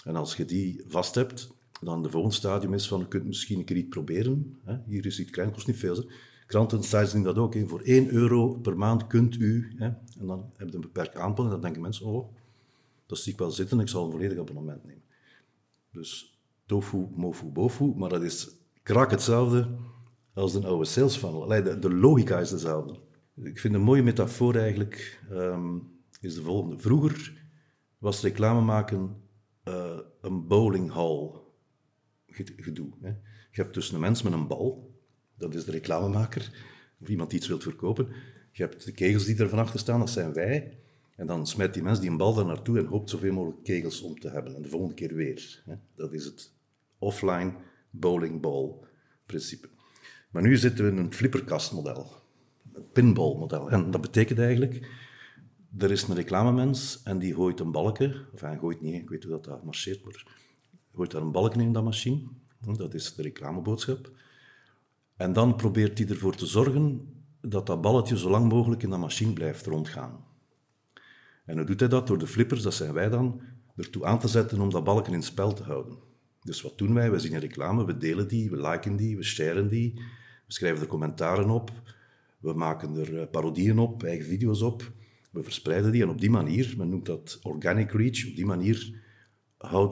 En 0.04 0.16
als 0.16 0.37
je 0.37 0.45
die 0.45 0.85
vast 0.87 1.14
hebt, 1.14 1.50
dan 1.83 2.03
de 2.03 2.11
volgende 2.11 2.37
stadium 2.37 2.75
is 2.75 2.89
van, 2.89 2.99
je 2.99 3.09
kunt 3.09 3.25
misschien 3.25 3.59
een 3.59 3.65
keer 3.65 3.77
iets 3.77 3.89
proberen. 3.89 4.59
Hè. 4.65 4.77
Hier 4.87 5.07
is 5.07 5.21
iets 5.21 5.31
klein, 5.31 5.53
kost 5.53 5.67
niet 5.67 5.79
veel. 5.79 5.97
Hè. 5.97 6.03
Krantensites 6.47 7.12
doen 7.12 7.23
dat 7.23 7.39
ook. 7.39 7.55
Hè. 7.55 7.67
Voor 7.67 7.81
1 7.81 8.11
euro 8.11 8.55
per 8.55 8.77
maand 8.77 9.07
kunt 9.07 9.37
u, 9.37 9.73
hè, 9.77 9.87
en 10.21 10.27
dan 10.27 10.51
heb 10.57 10.69
je 10.69 10.75
een 10.75 10.81
beperkt 10.81 11.17
aanbod, 11.17 11.45
en 11.45 11.51
dan 11.51 11.61
denken 11.61 11.83
mensen, 11.83 12.07
oh, 12.07 12.35
dat 13.07 13.19
zie 13.19 13.33
ik 13.33 13.39
wel 13.39 13.51
zitten, 13.51 13.81
ik 13.81 13.89
zal 13.89 14.05
een 14.05 14.11
volledig 14.11 14.39
abonnement 14.39 14.85
nemen. 14.85 15.03
Dus 15.93 16.41
tofu, 16.67 17.07
mofu, 17.15 17.47
bofu, 17.47 17.93
maar 17.97 18.09
dat 18.09 18.23
is 18.23 18.49
krak 18.83 19.11
hetzelfde 19.11 19.69
als 20.35 20.55
een 20.55 20.65
oude 20.65 20.85
sales 20.85 21.17
funnel. 21.17 21.47
De, 21.81 21.95
logica 21.95 22.39
is 22.39 22.51
dezelfde. 22.51 22.99
Ik 23.43 23.59
vind 23.59 23.75
een 23.75 23.83
mooie 23.83 24.03
metafoor 24.03 24.55
eigenlijk, 24.55 25.23
um, 25.31 25.91
is 26.21 26.35
de 26.35 26.43
volgende. 26.43 26.79
Vroeger 26.79 27.45
was 27.99 28.21
reclame 28.21 28.61
maken 28.61 29.17
uh, 29.65 29.99
een 30.21 30.47
bowlinghall 30.47 31.31
gedoe. 32.57 32.89
Hè. 33.01 33.09
Je 33.51 33.62
hebt 33.62 33.75
dus 33.75 33.93
een 33.93 34.01
mens 34.01 34.23
met 34.23 34.33
een 34.33 34.47
bal, 34.47 34.95
dat 35.35 35.55
is 35.55 35.65
de 35.65 35.71
reclamemaker, 35.71 36.51
of 37.01 37.09
iemand 37.09 37.31
die 37.31 37.39
iets 37.39 37.49
wilt 37.49 37.62
verkopen. 37.62 38.09
Je 38.53 38.62
hebt 38.62 38.85
de 38.85 38.93
kegels 38.93 39.25
die 39.25 39.37
er 39.37 39.49
van 39.49 39.59
achter 39.59 39.81
staan, 39.81 39.99
dat 39.99 40.11
zijn 40.11 40.33
wij. 40.33 40.79
En 41.17 41.27
dan 41.27 41.47
smijt 41.47 41.75
die 41.75 41.83
mens 41.83 42.01
die 42.01 42.11
een 42.11 42.17
bal 42.17 42.35
daar 42.35 42.47
naartoe 42.47 42.79
en 42.79 42.87
hoopt 42.87 43.11
zoveel 43.11 43.33
mogelijk 43.33 43.65
kegels 43.65 44.01
om 44.01 44.19
te 44.19 44.29
hebben. 44.29 44.55
En 44.55 44.62
de 44.62 44.69
volgende 44.69 44.95
keer 44.95 45.15
weer. 45.15 45.62
Dat 45.95 46.12
is 46.12 46.25
het 46.25 46.53
offline 46.99 47.55
bowlingball 47.91 48.75
principe. 49.27 49.69
Maar 50.31 50.43
nu 50.43 50.57
zitten 50.57 50.85
we 50.85 50.91
in 50.91 50.97
een 50.97 51.12
flipperkastmodel. 51.12 52.12
Een 52.73 52.89
pinballmodel. 52.93 53.71
En 53.71 53.91
dat 53.91 54.01
betekent 54.01 54.39
eigenlijk, 54.39 54.89
er 55.79 55.91
is 55.91 56.03
een 56.03 56.15
reclamemens 56.15 57.03
en 57.03 57.19
die 57.19 57.35
gooit 57.35 57.61
een 57.61 57.73
balken, 57.73 58.27
of 58.33 58.41
hij 58.41 58.59
gooit 58.59 58.81
niet, 58.81 58.95
ik 58.95 59.09
weet 59.09 59.23
hoe 59.23 59.33
dat, 59.33 59.45
dat 59.45 59.65
marcheert, 59.65 60.05
maar 60.05 60.27
gooit 60.94 61.11
daar 61.11 61.22
een 61.22 61.32
balken 61.32 61.61
in 61.61 61.72
dat 61.72 61.84
machine. 61.84 62.22
Dat 62.76 62.94
is 62.94 63.14
de 63.14 63.22
reclameboodschap. 63.22 64.11
En 65.16 65.32
dan 65.32 65.56
probeert 65.56 65.99
hij 65.99 66.08
ervoor 66.08 66.34
te 66.34 66.46
zorgen 66.46 67.12
dat 67.40 67.66
dat 67.66 67.80
balletje 67.80 68.18
zo 68.18 68.30
lang 68.30 68.52
mogelijk 68.52 68.82
in 68.82 68.90
dat 68.90 68.99
machine 68.99 69.32
blijft 69.32 69.66
rondgaan. 69.66 70.25
En 71.44 71.56
hoe 71.56 71.66
doet 71.66 71.80
hij 71.80 71.88
dat? 71.88 72.06
Door 72.06 72.18
de 72.18 72.26
flippers, 72.26 72.62
dat 72.62 72.75
zijn 72.75 72.92
wij 72.92 73.08
dan, 73.08 73.40
ertoe 73.76 74.04
aan 74.04 74.18
te 74.18 74.28
zetten 74.28 74.61
om 74.61 74.70
dat 74.70 74.84
balken 74.84 75.12
in 75.12 75.22
spel 75.22 75.52
te 75.52 75.62
houden. 75.62 75.99
Dus 76.40 76.62
wat 76.62 76.78
doen 76.78 76.94
wij? 76.94 77.11
We 77.11 77.18
zien 77.18 77.34
een 77.34 77.40
reclame, 77.40 77.84
we 77.84 77.96
delen 77.96 78.28
die, 78.28 78.50
we 78.50 78.68
liken 78.68 78.96
die, 78.96 79.16
we 79.16 79.22
sharen 79.22 79.68
die, 79.68 79.92
we 80.46 80.52
schrijven 80.52 80.82
er 80.82 80.88
commentaren 80.88 81.50
op, 81.50 81.70
we 82.40 82.52
maken 82.52 82.96
er 82.96 83.20
eh, 83.20 83.30
parodieën 83.30 83.78
op, 83.78 84.02
eigen 84.02 84.26
video's 84.26 84.62
op, 84.62 84.92
we 85.30 85.42
verspreiden 85.42 85.92
die 85.92 86.02
en 86.02 86.08
op 86.08 86.20
die 86.20 86.30
manier, 86.30 86.75
men 86.76 86.88
noemt 86.88 87.06
dat 87.06 87.38
organic 87.42 87.92
reach, 87.92 88.28
op 88.28 88.37
die 88.37 88.46
manier 88.46 89.00
houdt 89.62 89.90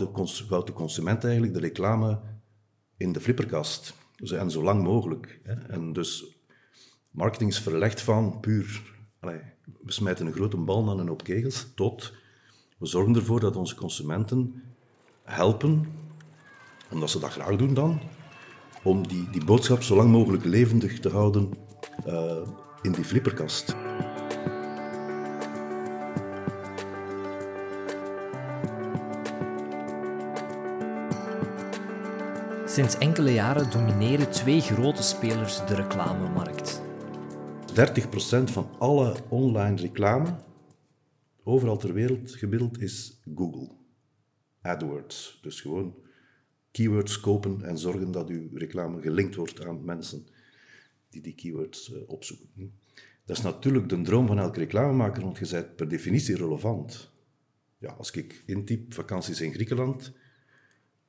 de, 0.66 0.72
consument 0.72 1.24
eigenlijk 1.24 1.54
de 1.54 1.60
reclame 1.60 2.20
in 2.96 3.12
de 3.12 3.20
flipperkast. 3.20 3.94
Dus, 4.16 4.32
en 4.32 4.50
zo 4.50 4.62
lang 4.62 4.82
mogelijk. 4.82 5.40
Hè. 5.42 5.54
En 5.54 5.92
dus 5.92 6.24
marketing 7.10 7.50
is 7.50 7.60
verlegd 7.60 8.00
van 8.00 8.40
puur, 8.40 8.82
allez, 9.20 9.42
we 9.82 9.92
smijten 9.92 10.26
een 10.26 10.32
grote 10.32 10.56
bal 10.56 10.84
naar 10.84 10.98
een 10.98 11.08
hoop 11.08 11.24
kegels, 11.24 11.66
tot 11.74 12.12
we 12.78 12.86
zorgen 12.86 13.14
ervoor 13.14 13.40
dat 13.40 13.56
onze 13.56 13.74
consumenten 13.74 14.62
helpen, 15.24 15.86
omdat 16.90 17.10
ze 17.10 17.18
dat 17.18 17.30
graag 17.30 17.56
doen 17.56 17.74
dan, 17.74 18.00
om 18.82 19.08
die, 19.08 19.30
die 19.30 19.44
boodschap 19.44 19.82
zo 19.82 19.96
lang 19.96 20.10
mogelijk 20.10 20.44
levendig 20.44 21.00
te 21.00 21.08
houden 21.08 21.50
uh, 22.06 22.48
in 22.82 22.92
die 22.92 23.04
flipperkast. 23.04 23.76
Sinds 32.70 32.98
enkele 32.98 33.32
jaren 33.32 33.70
domineren 33.70 34.30
twee 34.30 34.60
grote 34.60 35.02
spelers 35.02 35.66
de 35.66 35.74
reclamemarkt. 35.74 36.82
30% 38.40 38.52
van 38.52 38.70
alle 38.78 39.16
online 39.28 39.76
reclame, 39.76 40.36
overal 41.44 41.76
ter 41.76 41.92
wereld 41.92 42.34
gemiddeld, 42.34 42.80
is 42.80 43.20
Google. 43.34 43.70
AdWords. 44.60 45.38
Dus 45.42 45.60
gewoon 45.60 45.94
keywords 46.70 47.20
kopen 47.20 47.62
en 47.62 47.78
zorgen 47.78 48.10
dat 48.10 48.28
uw 48.28 48.48
reclame 48.54 49.00
gelinkt 49.00 49.34
wordt 49.34 49.64
aan 49.64 49.84
mensen 49.84 50.26
die 51.08 51.20
die 51.20 51.34
keywords 51.34 51.90
uh, 51.92 51.98
opzoeken. 52.06 52.48
Dat 53.24 53.36
is 53.36 53.42
natuurlijk 53.42 53.88
de 53.88 54.00
droom 54.00 54.26
van 54.26 54.38
elke 54.38 54.58
reclamemaker, 54.58 55.22
want 55.22 55.38
je 55.38 55.48
bent 55.50 55.76
per 55.76 55.88
definitie 55.88 56.36
relevant. 56.36 57.10
Ja, 57.78 57.92
als 57.92 58.10
ik 58.10 58.42
intyp 58.46 58.94
vakanties 58.94 59.40
in 59.40 59.52
Griekenland, 59.52 60.12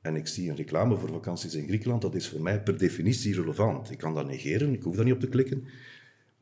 en 0.01 0.15
ik 0.15 0.27
zie 0.27 0.50
een 0.50 0.55
reclame 0.55 0.98
voor 0.98 1.10
vakanties 1.10 1.53
in 1.53 1.67
Griekenland, 1.67 2.01
dat 2.01 2.15
is 2.15 2.29
voor 2.29 2.41
mij 2.41 2.63
per 2.63 2.77
definitie 2.77 3.36
relevant. 3.36 3.91
Ik 3.91 3.98
kan 3.98 4.13
dat 4.13 4.27
negeren, 4.27 4.74
ik 4.74 4.84
hoef 4.84 4.96
daar 4.96 5.05
niet 5.05 5.13
op 5.13 5.20
te 5.20 5.29
klikken. 5.29 5.65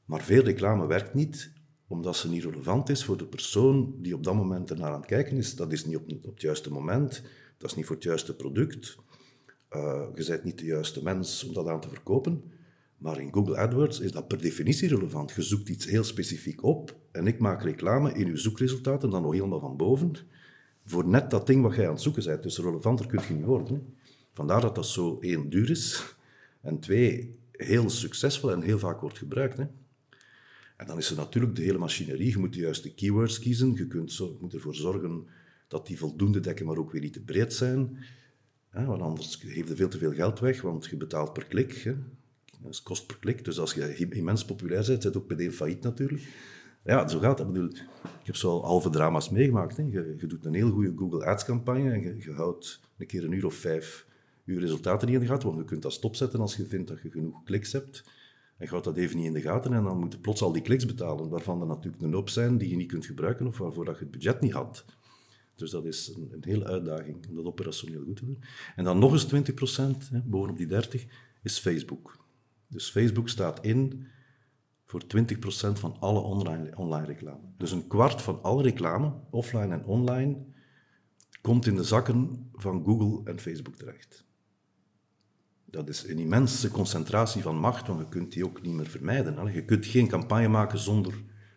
Maar 0.06 0.22
veel 0.22 0.44
reclame 0.44 0.88
werkt 0.88 1.14
niet, 1.14 1.52
omdat 1.88 2.16
ze 2.16 2.30
niet 2.30 2.44
relevant 2.44 2.90
is 2.90 3.04
voor 3.04 3.18
de 3.18 3.26
persoon 3.26 3.96
die 3.98 4.14
op 4.14 4.24
dat 4.24 4.36
moment 4.36 4.70
ernaar 4.70 4.92
aan 4.92 5.00
het 5.00 5.06
kijken 5.06 5.38
is. 5.38 5.56
Dat 5.56 5.72
is 5.72 5.86
niet 5.86 5.96
op, 5.96 6.10
het 6.22 6.42
juiste 6.42 6.72
moment, 6.72 7.22
dat 7.58 7.70
is 7.70 7.76
niet 7.76 7.86
voor 7.86 7.96
het 7.96 8.04
juiste 8.04 8.36
product. 8.36 8.98
Uh, 9.72 10.06
je 10.16 10.26
bent 10.26 10.44
niet 10.44 10.60
de 10.60 10.66
juiste 10.66 11.04
mens 11.04 11.44
om 11.44 11.54
dat 11.54 11.68
aan 11.68 11.82
te 11.82 11.90
verkopen. 11.90 12.44
Maar 12.98 13.22
in 13.22 13.34
Google 13.34 13.58
AdWords 13.58 14.00
is 14.00 14.12
dat 14.12 14.28
per 14.28 14.42
definitie 14.42 14.90
relevant. 14.90 15.32
Je 15.32 15.42
zoekt 15.42 15.70
iets 15.70 15.86
heel 15.86 16.04
specifiek 16.04 16.64
op 16.64 16.96
en 17.12 17.28
ik 17.28 17.40
maak 17.40 17.64
reclame 17.64 18.14
in 18.14 18.28
uw 18.28 18.36
zoekresultaten 18.36 19.10
dan 19.10 19.22
nog 19.22 19.34
helemaal 19.34 19.60
van 19.60 19.78
boven 19.78 20.16
voor 20.86 21.08
net 21.08 21.30
dat 21.30 21.48
ding 21.48 21.62
wat 21.62 21.76
jij 21.76 21.86
aan 21.86 21.94
het 21.94 22.02
zoeken 22.02 22.24
bent. 22.24 22.44
Dus 22.44 22.58
relevanter 22.58 23.08
kun 23.08 23.22
je 23.28 23.34
niet 23.34 23.46
worden. 23.46 23.94
Vandaar 24.34 24.62
dat 24.62 24.76
dat 24.76 24.88
zo 24.88 25.18
één 25.22 25.50
duur 25.50 25.70
is 25.70 26.16
en 26.62 26.80
twee 26.80 27.38
heel 27.52 27.90
succesvol 27.90 28.52
en 28.52 28.62
heel 28.62 28.80
vaak 28.80 29.02
wordt 29.02 29.18
gebruikt. 29.18 29.58
Hè. 29.58 29.66
En 30.78 30.88
dan 30.88 30.98
is 30.98 31.10
er 31.10 31.16
natuurlijk 31.16 31.56
de 31.56 31.62
hele 31.62 31.78
machinerie. 31.78 32.30
Je 32.30 32.38
moet 32.38 32.54
de 32.54 32.60
juiste 32.60 32.94
keywords 32.94 33.40
kiezen. 33.40 33.74
Je 33.74 33.88
kunt 33.88 34.12
zo, 34.12 34.38
moet 34.42 34.54
ervoor 34.54 34.76
zorgen 34.76 35.28
dat 35.68 35.88
die 35.88 35.98
voldoende 35.98 36.40
dekken, 36.40 36.66
maar 36.66 36.78
ook 36.78 36.92
weer 36.92 37.02
niet 37.02 37.14
te 37.14 37.22
breed 37.22 37.54
zijn. 37.54 37.98
want 38.72 39.02
anders 39.02 39.36
geef 39.36 39.68
je 39.68 39.76
veel 39.76 39.90
te 39.90 39.98
veel 39.98 40.14
geld 40.14 40.40
weg, 40.40 40.62
want 40.62 40.86
je 40.86 40.98
betaalt 40.98 41.34
per 41.34 41.46
klik. 41.46 41.74
Hè. 41.74 41.96
Dat 42.62 42.84
kost 42.84 43.08
per 43.08 43.18
klik. 43.18 43.46
Dus 43.46 43.60
als 43.60 43.74
je 43.74 44.10
immens 44.10 44.46
populair 44.46 44.86
bent, 44.86 45.02
zit 45.02 45.18
ook 45.18 45.30
meteen 45.30 45.54
failliet 45.54 45.84
natuurlijk. 45.84 46.28
Ja, 46.84 47.08
zo 47.08 47.20
gaat 47.20 47.38
dat. 47.38 47.56
Ik, 47.56 47.86
heb 48.24 48.36
zo 48.36 48.62
halve 48.62 48.90
drama's 48.90 49.30
meegemaakt. 49.30 49.78
Hè. 49.78 49.84
Je, 49.84 50.26
doet 50.28 50.46
een 50.46 50.54
heel 50.54 50.72
goede 50.72 50.94
Google 50.96 51.26
Ads 51.26 51.46
campagne 51.46 51.92
en 51.92 52.18
je, 52.20 52.32
houdt 52.32 52.80
een 52.98 53.08
keer 53.08 53.24
een 53.24 53.32
uur 53.32 53.46
of 53.46 53.54
vijf 53.54 54.08
je 54.54 54.60
resultaten 54.60 55.08
niet 55.08 55.16
in 55.16 55.22
de 55.22 55.28
gaten, 55.28 55.48
want 55.48 55.60
je 55.60 55.66
kunt 55.66 55.82
dat 55.82 55.94
stopzetten 55.94 56.40
als 56.40 56.56
je 56.56 56.66
vindt 56.66 56.88
dat 56.88 57.02
je 57.02 57.12
genoeg 57.12 57.44
kliks 57.44 57.72
hebt. 57.72 58.04
En 58.58 58.66
je 58.66 58.70
houdt 58.70 58.86
dat 58.86 58.98
even 58.98 59.18
niet 59.18 59.26
in 59.26 59.34
de 59.34 59.42
gaten 59.42 59.74
en 59.74 59.84
dan 59.84 60.00
moet 60.00 60.14
je 60.14 60.20
plots 60.20 60.42
al 60.42 60.52
die 60.52 60.62
kliks 60.62 60.86
betalen, 60.86 61.30
waarvan 61.30 61.62
er 61.62 61.68
natuurlijk 61.68 62.04
een 62.04 62.14
hoop 62.14 62.30
zijn 62.30 62.58
die 62.58 62.70
je 62.70 62.76
niet 62.76 62.88
kunt 62.88 63.06
gebruiken 63.06 63.48
of 63.48 63.58
waarvoor 63.58 63.86
dat 63.86 63.98
je 63.98 64.04
het 64.04 64.12
budget 64.12 64.42
niet 64.42 64.54
had. 64.54 64.86
Dus 65.56 65.72
dat 65.72 65.86
is 65.86 66.14
een, 66.16 66.30
een 66.32 66.44
hele 66.44 66.66
uitdaging 66.66 67.28
om 67.30 67.36
dat 67.36 67.46
operationeel 67.46 68.04
goed 68.04 68.16
te 68.16 68.26
doen. 68.26 68.44
En 68.76 68.84
dan 68.84 69.00
nog 69.00 69.12
eens 69.12 69.26
20 69.26 69.54
procent, 69.54 70.10
bovenop 70.26 70.58
die 70.58 70.68
30, 70.68 71.06
is 71.44 71.60
Facebook. 71.60 72.18
Dus 72.68 72.90
Facebook 72.90 73.30
staat 73.30 73.66
in 73.66 74.08
voor 74.90 75.04
20% 75.04 75.80
van 75.80 75.96
alle 76.00 76.20
online, 76.20 76.76
online 76.76 77.06
reclame. 77.06 77.40
Dus 77.58 77.72
een 77.72 77.88
kwart 77.88 78.22
van 78.22 78.44
alle 78.44 78.64
reclame, 78.64 79.14
offline 79.30 79.74
en 79.74 79.86
online, 79.86 80.38
komt 81.42 81.66
in 81.66 81.76
de 81.76 81.84
zakken 81.84 82.50
van 82.54 82.84
Google 82.86 83.32
en 83.32 83.40
Facebook 83.40 83.76
terecht. 83.76 84.26
Dat 85.66 85.90
is 85.90 86.08
een 86.08 86.20
immense 86.20 86.72
concentratie 86.72 87.42
van 87.42 87.58
macht, 87.58 87.88
want 87.88 88.00
je 88.00 88.10
kunt 88.10 88.32
die 88.32 88.46
ook 88.46 88.62
niet 88.62 88.74
meer 88.74 88.88
vermijden. 88.88 89.54
Je 89.54 89.66
kunt 89.66 89.86
geen 89.86 90.08
campagne 90.08 90.48
maken 90.48 90.80
zonder... 90.80 91.14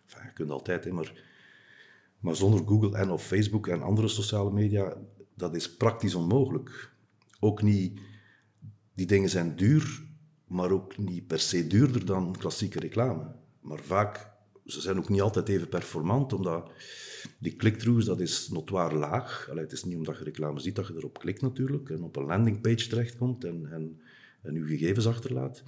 Je 0.07 0.33
kunt 0.35 0.51
altijd, 0.51 0.93
maar, 0.93 1.25
maar 2.21 2.37
zonder 2.37 2.67
Google 2.67 2.97
en 2.97 3.11
of 3.11 3.23
Facebook 3.25 3.67
en 3.67 3.83
andere 3.83 4.09
sociale 4.09 4.53
media, 4.53 4.97
dat 5.35 5.55
is 5.55 5.77
praktisch 5.77 6.15
onmogelijk. 6.15 6.93
Ook 7.41 7.63
niet... 7.63 8.01
Die 8.95 9.07
dingen 9.07 9.29
zijn 9.29 9.57
duur, 9.57 10.03
maar 10.53 10.71
ook 10.71 10.99
niet 10.99 11.27
per 11.27 11.41
se 11.41 11.67
duurder 11.67 12.07
dan 12.07 12.37
klassieke 12.39 12.81
reclame. 12.81 13.35
Maar 13.61 13.79
vaak, 13.79 14.31
ze 14.67 14.81
zijn 14.81 14.99
ook 14.99 15.09
niet 15.09 15.21
altijd 15.21 15.49
even 15.49 15.69
performant, 15.69 16.33
omdat 16.33 16.71
die 17.39 17.57
click-throughs, 17.57 18.05
dat 18.05 18.21
is 18.21 18.49
notwaar 18.49 18.95
laag. 18.95 19.47
Allee, 19.51 19.63
het 19.63 19.73
is 19.73 19.85
niet 19.85 19.97
omdat 19.97 20.19
je 20.19 20.25
reclame 20.25 20.61
ziet 20.61 20.77
dat 20.77 20.87
je 20.87 20.95
erop 20.97 21.19
klikt 21.19 21.41
natuurlijk, 21.41 21.91
en 21.91 22.03
op 22.03 22.17
een 22.17 22.25
landingpage 22.25 22.89
terechtkomt 22.89 23.45
en, 23.45 23.69
en, 23.73 24.01
en 24.43 24.55
je 24.55 24.67
gegevens 24.67 25.07
achterlaat. 25.07 25.63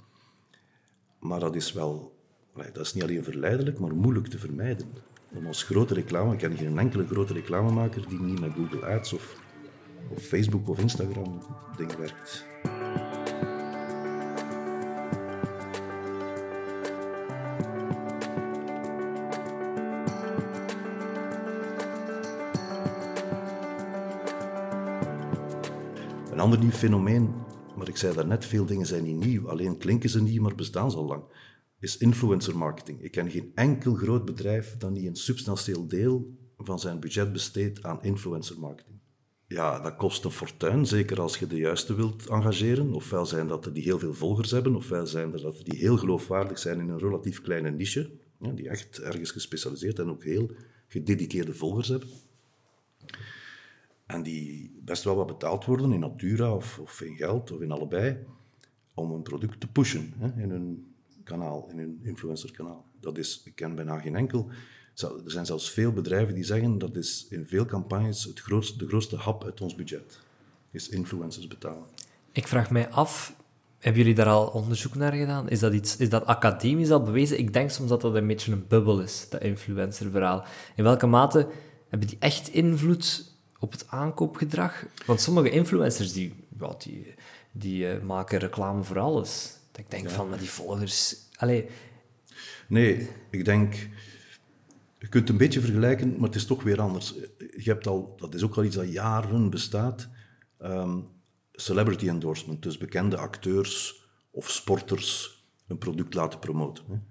Maar 1.19 1.39
dat 1.39 1.55
is 1.55 1.73
wel, 1.73 2.19
dat 2.53 2.77
is 2.77 2.93
niet 2.93 3.03
alleen 3.03 3.23
verleidelijk, 3.23 3.79
maar 3.79 3.95
moeilijk 3.95 4.27
te 4.27 4.39
vermijden. 4.39 4.87
Want 5.31 5.45
als 5.45 5.63
grote 5.63 5.93
reclame, 5.93 6.33
ik 6.33 6.39
ken 6.39 6.57
geen 6.57 6.79
enkele 6.79 7.07
grote 7.07 7.33
reclamemaker 7.33 8.07
die 8.09 8.19
niet 8.19 8.39
met 8.39 8.53
Google 8.53 8.85
Ads 8.85 9.13
of, 9.13 9.41
of 10.09 10.23
Facebook 10.23 10.69
of 10.69 10.79
Instagram 10.79 11.41
ding 11.77 11.95
werkt. 11.95 12.54
Een 26.35 26.41
ander 26.41 26.59
nieuw 26.59 26.71
fenomeen, 26.71 27.33
maar 27.75 27.87
ik 27.87 27.97
zei 27.97 28.15
daarnet, 28.15 28.45
veel 28.45 28.65
dingen 28.65 28.85
zijn 28.85 29.03
niet 29.03 29.25
nieuw, 29.25 29.49
alleen 29.49 29.77
klinken 29.77 30.09
ze 30.09 30.21
niet, 30.21 30.41
maar 30.41 30.55
bestaan 30.55 30.91
ze 30.91 30.97
al 30.97 31.05
lang, 31.05 31.23
is 31.79 31.97
influencer 31.97 32.57
marketing. 32.57 33.01
Ik 33.01 33.11
ken 33.11 33.31
geen 33.31 33.51
enkel 33.53 33.93
groot 33.93 34.25
bedrijf 34.25 34.77
dat 34.77 34.91
niet 34.91 35.05
een 35.05 35.15
substantieel 35.15 35.87
deel 35.87 36.37
van 36.57 36.79
zijn 36.79 36.99
budget 36.99 37.31
besteedt 37.33 37.83
aan 37.83 38.03
influencer 38.03 38.59
marketing. 38.59 38.99
Ja, 39.47 39.79
dat 39.79 39.95
kost 39.95 40.23
een 40.23 40.31
fortuin, 40.31 40.85
zeker 40.85 41.21
als 41.21 41.37
je 41.37 41.47
de 41.47 41.57
juiste 41.57 41.95
wilt 41.95 42.27
engageren. 42.27 42.93
Ofwel 42.93 43.25
zijn 43.25 43.47
dat 43.47 43.65
er 43.65 43.73
die 43.73 43.83
heel 43.83 43.99
veel 43.99 44.13
volgers 44.13 44.51
hebben, 44.51 44.75
ofwel 44.75 45.07
zijn 45.07 45.31
dat 45.31 45.61
die 45.63 45.79
heel 45.79 45.97
geloofwaardig 45.97 46.59
zijn 46.59 46.79
in 46.79 46.89
een 46.89 46.99
relatief 46.99 47.41
kleine 47.41 47.71
niche, 47.71 48.11
die 48.55 48.69
echt 48.69 48.99
ergens 48.99 49.31
gespecialiseerd 49.31 49.99
en 49.99 50.09
ook 50.09 50.23
heel 50.23 50.51
gedediceerde 50.87 51.53
volgers 51.53 51.87
hebben. 51.87 52.09
En 54.05 54.23
die 54.23 54.79
best 54.83 55.03
wel 55.03 55.15
wat 55.15 55.27
betaald 55.27 55.65
worden 55.65 55.91
in 55.91 55.99
natura 55.99 56.55
of, 56.55 56.79
of 56.79 57.01
in 57.01 57.15
geld 57.15 57.51
of 57.51 57.61
in 57.61 57.71
allebei, 57.71 58.17
om 58.93 59.11
een 59.11 59.21
product 59.21 59.59
te 59.59 59.67
pushen 59.67 60.13
hè, 60.17 60.41
in 60.41 60.49
hun 60.49 60.93
kanaal, 61.23 61.67
in 61.69 61.77
hun 61.77 61.99
influencerkanaal. 62.03 62.85
Dat 62.99 63.17
is, 63.17 63.41
ik 63.45 63.55
ken 63.55 63.75
bijna 63.75 63.99
geen 63.99 64.15
enkel. 64.15 64.49
Er 65.01 65.31
zijn 65.31 65.45
zelfs 65.45 65.71
veel 65.71 65.91
bedrijven 65.91 66.33
die 66.33 66.43
zeggen 66.43 66.77
dat 66.77 66.95
is 66.95 67.27
in 67.29 67.45
veel 67.45 67.65
campagnes 67.65 68.23
het 68.23 68.39
grootste, 68.39 68.77
de 68.77 68.87
grootste 68.87 69.15
hap 69.15 69.43
uit 69.43 69.61
ons 69.61 69.75
budget. 69.75 70.19
Is 70.71 70.89
influencers 70.89 71.47
betalen. 71.47 71.83
Ik 72.31 72.47
vraag 72.47 72.71
mij 72.71 72.89
af, 72.89 73.35
hebben 73.79 74.01
jullie 74.01 74.15
daar 74.15 74.27
al 74.27 74.47
onderzoek 74.47 74.95
naar 74.95 75.13
gedaan? 75.13 75.49
Is 75.49 75.59
dat, 75.59 75.73
iets, 75.73 75.97
is 75.97 76.09
dat 76.09 76.25
academisch 76.25 76.91
al 76.91 77.01
bewezen? 77.01 77.39
Ik 77.39 77.53
denk 77.53 77.69
soms 77.69 77.89
dat 77.89 78.01
dat 78.01 78.15
een 78.15 78.27
beetje 78.27 78.51
een 78.51 78.67
bubbel 78.67 79.01
is, 79.01 79.27
dat 79.29 79.41
influencerverhaal. 79.41 80.45
In 80.75 80.83
welke 80.83 81.07
mate 81.07 81.47
hebben 81.89 82.07
die 82.07 82.17
echt 82.19 82.47
invloed 82.47 83.34
op 83.65 83.71
het 83.71 83.87
aankoopgedrag? 83.87 84.85
Want 85.05 85.21
sommige 85.21 85.49
influencers 85.49 86.13
die, 86.13 86.33
ja, 86.59 86.75
die, 86.77 87.13
die 87.51 87.95
uh, 87.95 88.01
maken 88.01 88.39
reclame 88.39 88.83
voor 88.83 88.99
alles. 88.99 89.57
Dat 89.71 89.79
ik 89.79 89.91
denk 89.91 90.03
ja. 90.03 90.09
van, 90.09 90.29
met 90.29 90.39
die 90.39 90.49
volgers... 90.49 91.15
Allee. 91.35 91.69
Nee, 92.67 93.09
ik 93.29 93.45
denk... 93.45 93.73
Je 94.97 95.07
kunt 95.11 95.23
het 95.23 95.29
een 95.29 95.45
beetje 95.45 95.61
vergelijken, 95.61 96.13
maar 96.15 96.27
het 96.27 96.35
is 96.35 96.45
toch 96.45 96.63
weer 96.63 96.81
anders. 96.81 97.13
Je 97.37 97.69
hebt 97.69 97.87
al, 97.87 98.13
dat 98.17 98.33
is 98.33 98.43
ook 98.43 98.57
al 98.57 98.63
iets 98.63 98.75
dat 98.75 98.91
jaren 98.91 99.49
bestaat, 99.49 100.09
um, 100.61 101.07
celebrity 101.51 102.07
endorsement. 102.07 102.63
Dus 102.63 102.77
bekende 102.77 103.17
acteurs 103.17 104.03
of 104.31 104.49
sporters 104.49 105.43
een 105.67 105.77
product 105.77 106.13
laten 106.13 106.39
promoten. 106.39 107.07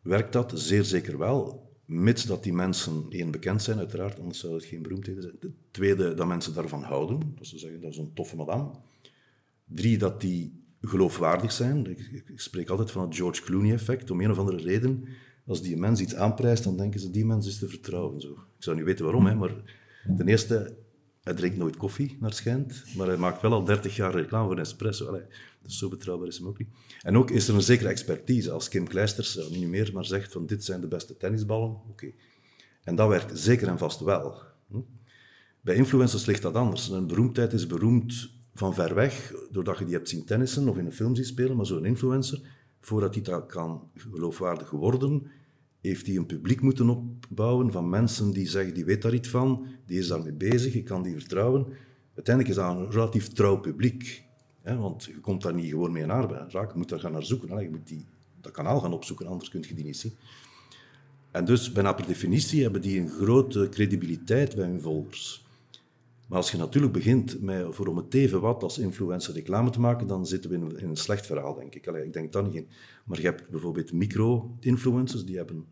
Werkt 0.00 0.32
dat? 0.32 0.52
Zeer 0.54 0.84
zeker 0.84 1.18
wel. 1.18 1.67
Mits 1.88 2.24
dat 2.24 2.42
die 2.42 2.52
mensen, 2.52 3.06
één, 3.08 3.30
bekend 3.30 3.62
zijn 3.62 3.78
uiteraard, 3.78 4.18
anders 4.18 4.38
zou 4.38 4.54
het 4.54 4.64
geen 4.64 4.82
beroemdheden 4.82 5.22
zijn. 5.22 5.34
De 5.40 5.50
tweede, 5.70 6.14
dat 6.14 6.26
mensen 6.26 6.54
daarvan 6.54 6.82
houden. 6.82 7.34
Dat 7.36 7.46
ze 7.46 7.58
zeggen, 7.58 7.80
dat 7.80 7.90
is 7.90 7.98
een 7.98 8.12
toffe 8.14 8.36
madame. 8.36 8.70
Drie, 9.64 9.98
dat 9.98 10.20
die 10.20 10.62
geloofwaardig 10.80 11.52
zijn. 11.52 11.90
Ik, 11.90 12.22
ik 12.26 12.40
spreek 12.40 12.68
altijd 12.68 12.90
van 12.90 13.02
het 13.02 13.16
George 13.16 13.42
Clooney-effect. 13.42 14.10
Om 14.10 14.20
een 14.20 14.30
of 14.30 14.38
andere 14.38 14.56
reden, 14.56 15.04
als 15.46 15.62
die 15.62 15.76
mens 15.76 16.00
iets 16.00 16.14
aanprijst, 16.14 16.64
dan 16.64 16.76
denken 16.76 17.00
ze, 17.00 17.10
die 17.10 17.26
mens 17.26 17.46
is 17.46 17.58
te 17.58 17.68
vertrouwen. 17.68 18.20
Zo. 18.20 18.30
Ik 18.32 18.64
zou 18.64 18.76
niet 18.76 18.84
weten 18.84 19.04
waarom, 19.04 19.26
hè, 19.26 19.34
maar 19.34 19.54
ten 20.16 20.28
eerste, 20.28 20.76
hij 21.22 21.34
drinkt 21.34 21.56
nooit 21.56 21.76
koffie, 21.76 22.16
naar 22.20 22.32
schijnt. 22.32 22.84
Maar 22.96 23.06
hij 23.06 23.16
maakt 23.16 23.42
wel 23.42 23.52
al 23.52 23.64
30 23.64 23.96
jaar 23.96 24.14
reclame 24.14 24.46
voor 24.46 24.56
Nespresso. 24.56 25.06
Allee, 25.06 25.22
dus 25.62 25.78
zo 25.78 25.88
betrouwbaar 25.88 26.28
is 26.28 26.38
hem 26.38 26.46
ook 26.46 26.58
niet. 26.58 26.68
En 27.02 27.16
ook 27.16 27.30
is 27.30 27.48
er 27.48 27.54
een 27.54 27.62
zekere 27.62 27.88
expertise. 27.88 28.50
Als 28.50 28.68
Kim 28.68 28.88
Kleisters, 28.88 29.48
niet 29.50 29.68
meer, 29.68 29.90
maar 29.94 30.04
zegt 30.04 30.32
van 30.32 30.46
dit 30.46 30.64
zijn 30.64 30.80
de 30.80 30.88
beste 30.88 31.16
tennisballen, 31.16 31.80
oké. 31.88 32.12
En 32.82 32.94
dat 32.94 33.08
werkt 33.08 33.38
zeker 33.38 33.68
en 33.68 33.78
vast 33.78 34.00
wel. 34.00 34.42
Hm? 34.68 34.80
Bij 35.60 35.74
influencers 35.74 36.26
ligt 36.26 36.42
dat 36.42 36.54
anders. 36.54 36.88
Een 36.88 37.06
beroemdheid 37.06 37.52
is 37.52 37.66
beroemd 37.66 38.30
van 38.54 38.74
ver 38.74 38.94
weg, 38.94 39.32
doordat 39.50 39.78
je 39.78 39.84
die 39.84 39.94
hebt 39.94 40.08
zien 40.08 40.24
tennissen 40.24 40.68
of 40.68 40.76
in 40.76 40.86
een 40.86 40.92
film 40.92 41.14
zien 41.14 41.24
spelen, 41.24 41.56
maar 41.56 41.66
zo'n 41.66 41.84
influencer, 41.84 42.40
voordat 42.80 43.14
hij 43.14 43.22
dat 43.22 43.46
kan 43.46 43.90
geloofwaardig 43.94 44.70
worden, 44.70 45.30
heeft 45.80 46.06
hij 46.06 46.16
een 46.16 46.26
publiek 46.26 46.60
moeten 46.60 46.88
opbouwen 46.88 47.72
van 47.72 47.88
mensen 47.88 48.30
die 48.30 48.48
zeggen, 48.48 48.74
die 48.74 48.84
weet 48.84 49.02
daar 49.02 49.14
iets 49.14 49.28
van, 49.28 49.66
die 49.86 49.98
is 49.98 50.08
daarmee 50.08 50.32
bezig, 50.32 50.72
je 50.72 50.82
kan 50.82 51.02
die 51.02 51.12
vertrouwen. 51.12 51.66
Uiteindelijk 52.14 52.56
is 52.56 52.62
dat 52.62 52.76
een 52.76 52.90
relatief 52.90 53.28
trouw 53.28 53.60
publiek. 53.60 54.24
Hè, 54.62 54.76
want 54.76 55.04
je 55.04 55.20
komt 55.20 55.42
daar 55.42 55.54
niet 55.54 55.70
gewoon 55.70 55.92
mee 55.92 56.06
arbeid. 56.06 56.52
Je 56.52 56.66
moet 56.74 56.88
daar 56.88 57.00
gaan 57.00 57.12
naar 57.12 57.24
zoeken. 57.24 57.62
Je 57.62 57.70
moet 57.70 57.86
die, 57.86 58.04
dat 58.40 58.52
kanaal 58.52 58.80
gaan 58.80 58.92
opzoeken, 58.92 59.26
anders 59.26 59.50
kun 59.50 59.64
je 59.68 59.74
die 59.74 59.84
niet 59.84 59.96
zien. 59.96 60.12
En 61.30 61.44
dus, 61.44 61.72
bijna 61.72 61.92
per 61.92 62.06
definitie, 62.06 62.62
hebben 62.62 62.80
die 62.80 63.00
een 63.00 63.08
grote 63.08 63.68
credibiliteit 63.70 64.54
bij 64.54 64.66
hun 64.66 64.80
volgers. 64.80 65.46
Maar 66.28 66.38
als 66.38 66.50
je 66.50 66.56
natuurlijk 66.56 66.92
begint 66.92 67.40
met 67.40 67.66
voor 67.74 67.86
om 67.86 67.96
het 67.96 68.14
even 68.14 68.40
wat 68.40 68.62
als 68.62 68.78
influencer 68.78 69.34
reclame 69.34 69.70
te 69.70 69.80
maken, 69.80 70.06
dan 70.06 70.26
zitten 70.26 70.50
we 70.50 70.56
in 70.56 70.88
een, 70.88 70.96
slecht 70.96 71.26
verhaal, 71.26 71.54
denk 71.54 71.74
ik. 71.74 71.86
Ik 71.86 72.12
denk 72.12 72.32
dat 72.32 72.52
niet. 72.52 72.66
Maar 73.04 73.20
je 73.20 73.24
hebt 73.24 73.48
bijvoorbeeld 73.48 73.92
micro-influencers, 73.92 75.24
die 75.24 75.36
hebben 75.36 75.66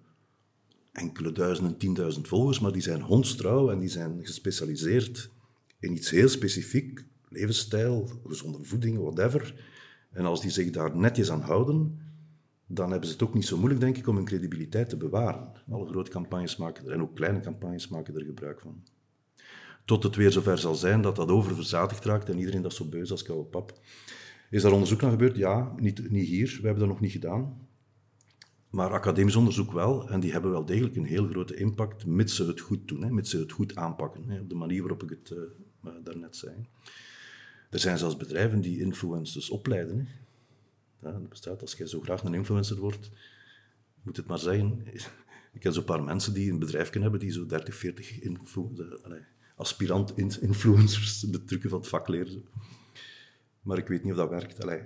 enkele 0.92 1.32
duizenden, 1.32 1.76
tienduizend 1.76 2.28
volgers, 2.28 2.60
maar 2.60 2.72
die 2.72 2.82
zijn 2.82 3.00
hondstrouw 3.00 3.70
en 3.70 3.78
die 3.78 3.88
zijn 3.88 4.26
gespecialiseerd 4.26 5.30
in 5.78 5.92
iets 5.92 6.10
heel 6.10 6.28
specifiek, 6.28 7.04
levensstijl, 7.28 8.10
gezonde 8.26 8.64
voeding, 8.64 8.98
whatever. 8.98 9.54
En 10.10 10.24
als 10.24 10.40
die 10.40 10.50
zich 10.50 10.70
daar 10.70 10.96
netjes 10.96 11.30
aan 11.30 11.40
houden, 11.40 12.00
dan 12.66 12.90
hebben 12.90 13.08
ze 13.08 13.14
het 13.14 13.22
ook 13.22 13.34
niet 13.34 13.46
zo 13.46 13.56
moeilijk, 13.56 13.80
denk 13.80 13.96
ik, 13.96 14.06
om 14.06 14.16
hun 14.16 14.24
credibiliteit 14.24 14.88
te 14.88 14.96
bewaren. 14.96 15.52
Alle 15.70 15.86
grote 15.86 16.10
campagnes 16.10 16.56
maken 16.56 16.86
er, 16.86 16.92
en 16.92 17.02
ook 17.02 17.14
kleine 17.14 17.40
campagnes 17.40 17.88
maken 17.88 18.14
er 18.14 18.24
gebruik 18.24 18.60
van. 18.60 18.82
Tot 19.87 20.03
het 20.03 20.16
weer 20.16 20.33
zover 20.33 20.59
zal 20.59 20.75
zijn 20.75 21.01
dat 21.01 21.16
dat 21.16 21.29
oververzadigd 21.29 22.05
raakt 22.05 22.29
en 22.29 22.38
iedereen 22.38 22.62
dat 22.62 22.75
zo 22.75 22.85
beus 22.85 23.11
als 23.11 23.22
koude 23.22 23.49
pap. 23.49 23.81
Is 24.51 24.62
daar 24.62 24.72
onderzoek 24.72 25.01
naar 25.01 25.11
gebeurd? 25.11 25.37
Ja, 25.37 25.75
niet, 25.77 26.11
niet 26.11 26.27
hier. 26.27 26.46
We 26.46 26.66
hebben 26.66 26.79
dat 26.79 26.88
nog 26.88 27.01
niet 27.01 27.12
gedaan. 27.12 27.68
Maar 28.70 28.90
academisch 28.90 29.37
onderzoek 29.37 29.72
wel, 29.72 30.09
en 30.09 30.20
die 30.20 30.33
hebben 30.33 30.51
wel 30.51 30.64
degelijk 30.64 30.96
een 30.96 31.05
heel 31.05 31.27
grote 31.27 31.57
impact, 31.57 32.07
mits 32.07 32.37
ze 32.37 32.46
het 32.46 32.61
goed 32.61 32.88
doen, 32.88 33.03
hè, 33.03 33.11
mits 33.11 33.31
ze 33.31 33.38
het 33.38 33.53
goed 33.53 33.77
aanpakken, 33.77 34.29
hè, 34.29 34.40
op 34.40 34.49
de 34.49 34.55
manier 34.55 34.81
waarop 34.81 35.03
ik 35.03 35.11
het 35.11 35.31
uh, 35.31 35.90
daarnet 36.05 36.37
zei. 36.37 36.66
Er 37.70 37.79
zijn 37.79 37.99
zelfs 37.99 38.16
bedrijven 38.16 38.61
die 38.61 38.81
influencers 38.81 39.51
opleiden. 39.51 39.99
Hè. 39.99 41.12
Dat 41.12 41.29
bestaat, 41.29 41.61
als 41.61 41.75
jij 41.75 41.87
zo 41.87 42.01
graag 42.01 42.22
een 42.22 42.35
influencer 42.35 42.77
wordt, 42.77 43.11
moet 44.03 44.16
het 44.16 44.27
maar 44.27 44.38
zeggen, 44.38 44.87
ik 45.55 45.61
ken 45.61 45.72
zo'n 45.72 45.85
paar 45.85 46.03
mensen 46.03 46.35
die 46.35 46.51
een 46.51 46.59
bedrijf 46.59 46.90
kunnen 46.90 47.11
hebben 47.11 47.29
die 47.29 47.37
zo 47.37 47.46
30, 47.46 47.75
40 47.75 48.20
aspirant-influencers 49.56 51.20
de 51.20 51.44
trucken 51.44 51.70
van 51.70 51.78
het 51.78 51.88
vak 51.88 52.08
leren. 52.08 52.44
Maar 53.62 53.78
ik 53.78 53.88
weet 53.88 54.02
niet 54.02 54.12
of 54.12 54.18
dat 54.18 54.30
werkt. 54.30 54.62
Allee, 54.62 54.80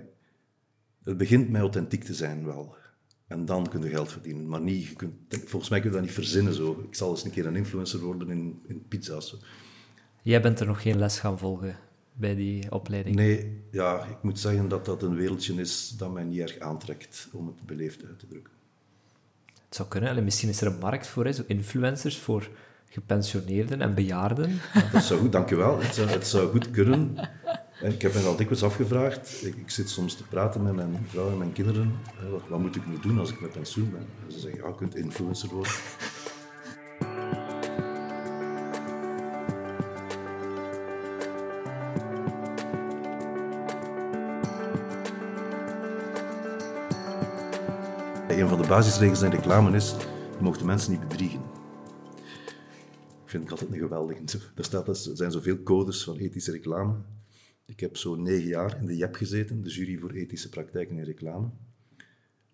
het 1.03 1.17
begint 1.17 1.49
met 1.49 1.61
authentiek 1.61 2.03
te 2.03 2.13
zijn 2.13 2.45
wel. 2.45 2.75
En 3.27 3.45
dan 3.45 3.69
kun 3.69 3.81
je 3.81 3.89
geld 3.89 4.11
verdienen. 4.11 4.47
Maar 4.47 4.61
niet, 4.61 4.87
je 4.87 4.95
kunt, 4.95 5.13
volgens 5.29 5.69
mij 5.69 5.79
kun 5.79 5.89
je 5.89 5.95
dat 5.95 6.05
niet 6.05 6.13
verzinnen 6.13 6.53
zo. 6.53 6.83
Ik 6.87 6.95
zal 6.95 7.09
eens 7.09 7.23
een 7.23 7.31
keer 7.31 7.45
een 7.45 7.55
influencer 7.55 7.99
worden 7.99 8.29
in, 8.29 8.61
in 8.67 8.85
pizza's. 8.87 9.35
Jij 10.21 10.41
bent 10.41 10.59
er 10.59 10.67
nog 10.67 10.81
geen 10.81 10.97
les 10.97 11.19
gaan 11.19 11.37
volgen 11.37 11.77
bij 12.13 12.35
die 12.35 12.71
opleiding? 12.71 13.15
Nee, 13.15 13.61
ja, 13.71 14.05
ik 14.05 14.23
moet 14.23 14.39
zeggen 14.39 14.67
dat 14.67 14.85
dat 14.85 15.03
een 15.03 15.15
wereldje 15.15 15.53
is 15.53 15.89
dat 15.97 16.13
mij 16.13 16.23
niet 16.23 16.39
erg 16.39 16.59
aantrekt, 16.59 17.29
om 17.31 17.47
het 17.47 17.65
beleefd 17.65 18.05
uit 18.05 18.19
te 18.19 18.27
drukken. 18.27 18.53
Het 19.45 19.75
zou 19.75 19.89
kunnen. 19.89 20.23
misschien 20.23 20.49
is 20.49 20.61
er 20.61 20.67
een 20.67 20.79
markt 20.79 21.07
voor, 21.07 21.25
hè, 21.25 21.31
zo 21.31 21.43
influencers 21.47 22.17
voor 22.17 22.49
gepensioneerden 22.91 23.81
en 23.81 23.93
bejaarden. 23.93 24.59
Dat 24.93 25.03
zou 25.03 25.19
goed, 25.19 25.31
dankjewel. 25.31 25.79
Het 25.81 25.95
zou, 25.95 26.09
het 26.09 26.51
goed 26.51 26.71
kunnen. 26.71 27.29
En 27.81 27.91
ik 27.91 28.01
heb 28.01 28.13
me 28.13 28.19
al 28.19 28.35
dikwijls 28.35 28.63
afgevraagd. 28.63 29.45
Ik, 29.45 29.55
ik, 29.55 29.69
zit 29.69 29.89
soms 29.89 30.15
te 30.15 30.23
praten 30.23 30.63
met 30.63 30.75
mijn 30.75 31.05
vrouw 31.07 31.31
en 31.31 31.37
mijn 31.37 31.53
kinderen. 31.53 31.99
Wat, 32.31 32.41
wat 32.47 32.59
moet 32.59 32.75
ik 32.75 32.87
nu 32.87 32.99
doen 32.99 33.19
als 33.19 33.31
ik 33.31 33.41
met 33.41 33.51
pensioen 33.51 33.91
ben? 33.91 34.05
En 34.25 34.31
ze 34.31 34.39
zeggen, 34.39 34.61
ja, 34.61 34.67
je 34.67 34.75
kunt 34.75 34.95
influencer 34.95 35.49
worden. 35.49 35.71
Een 48.27 48.47
van 48.47 48.61
de 48.61 48.67
basisregels 48.67 49.21
in 49.21 49.31
reclame 49.31 49.75
is, 49.75 49.95
je 50.37 50.43
mag 50.43 50.57
de 50.57 50.65
mensen 50.65 50.91
niet 50.91 51.07
bedriegen. 51.07 51.60
Ik 53.31 53.37
vind 53.37 53.49
het 53.49 53.59
altijd 53.59 53.81
een 53.81 53.87
geweldige. 53.87 54.39
Er, 54.55 55.15
zijn 55.15 55.31
zoveel 55.31 55.63
codes 55.63 56.03
van 56.03 56.17
ethische 56.17 56.51
reclame. 56.51 56.95
Ik 57.65 57.79
heb 57.79 57.97
zo'n 57.97 58.21
negen 58.21 58.47
jaar 58.47 58.77
in 58.79 58.85
de 58.85 58.95
JEP 58.95 59.15
gezeten, 59.15 59.61
de 59.61 59.69
jury 59.69 59.97
voor 59.97 60.11
ethische 60.11 60.49
praktijken 60.49 60.97
in 60.97 61.03
reclame. 61.03 61.49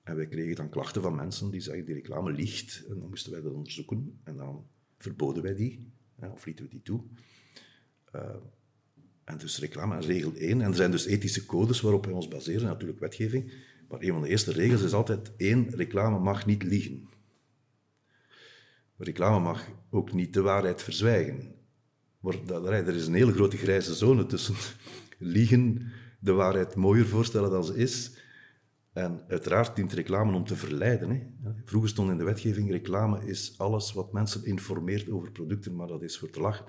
En 0.04 0.16
wij 0.16 0.28
kregen 0.28 0.56
dan 0.56 0.70
klachten 0.70 1.02
van 1.02 1.16
mensen 1.16 1.52
die 1.52 1.62
zeggen, 1.62 1.86
die 1.86 1.94
reclame 1.94 2.32
liegt. 2.32 2.86
En 2.90 3.00
dan 3.00 3.10
moesten 3.10 3.32
wij 3.32 3.42
dat 3.42 3.54
onderzoeken. 3.54 4.20
En 4.24 4.38
dan 4.38 4.68
verboden 4.98 5.44
wij 5.44 5.56
die, 5.56 5.92
of 6.20 6.46
lieten 6.46 6.66
we 6.66 6.72
die 6.72 6.82
toe. 6.82 7.04
Uh, 8.16 8.36
en 9.24 9.38
dus 9.38 9.60
reclame, 9.60 10.00
regel 10.00 10.34
1. 10.34 10.62
En 10.62 10.70
er 10.70 10.76
zijn 10.76 10.92
dus 10.92 11.06
ethische 11.06 11.46
codes 11.46 11.82
waarop 11.82 12.06
wij 12.06 12.14
ons 12.14 12.28
baseren, 12.28 12.66
natuurlijk 12.68 13.00
wetgeving. 13.00 13.52
Maar 13.90 14.02
een 14.02 14.12
van 14.12 14.22
de 14.22 14.30
eerste 14.30 14.52
regels 14.52 14.82
is 14.82 14.94
altijd 14.94 15.32
één, 15.38 15.70
reclame 15.70 16.20
mag 16.20 16.46
niet 16.46 16.64
liegen. 16.64 17.08
Reclame 18.98 19.40
mag 19.40 19.68
ook 19.90 20.14
niet 20.14 20.34
de 20.34 20.42
waarheid 20.42 20.84
verzwijgen. 20.84 21.56
Er 22.22 22.96
is 22.96 23.08
een 23.08 23.14
hele 23.14 23.34
grote 23.34 23.58
grijze 23.58 23.94
zone 23.96 24.26
tussen 24.26 24.56
liegen, 25.18 25.92
de 26.20 26.32
waarheid 26.32 26.76
mooier 26.76 27.08
voorstellen 27.08 27.50
dan 27.50 27.64
ze 27.64 27.76
is. 27.76 28.12
En 28.94 29.22
uiteraard 29.28 29.76
dient 29.76 29.94
reclame 29.94 30.36
om 30.36 30.46
te 30.46 30.56
verleiden. 30.56 31.10
Hè. 31.10 31.22
Vroeger 31.66 31.90
stond 31.90 32.12
in 32.12 32.18
de 32.18 32.24
wetgeving, 32.24 32.72
reclame 32.72 33.26
is 33.26 33.54
alles 33.58 33.94
wat 33.94 34.14
mensen 34.14 34.46
informeert 34.46 35.10
over 35.10 35.32
producten, 35.32 35.76
maar 35.76 35.88
dat 35.88 36.02
is 36.02 36.18
voor 36.18 36.30
te 36.30 36.40
lachen. 36.40 36.66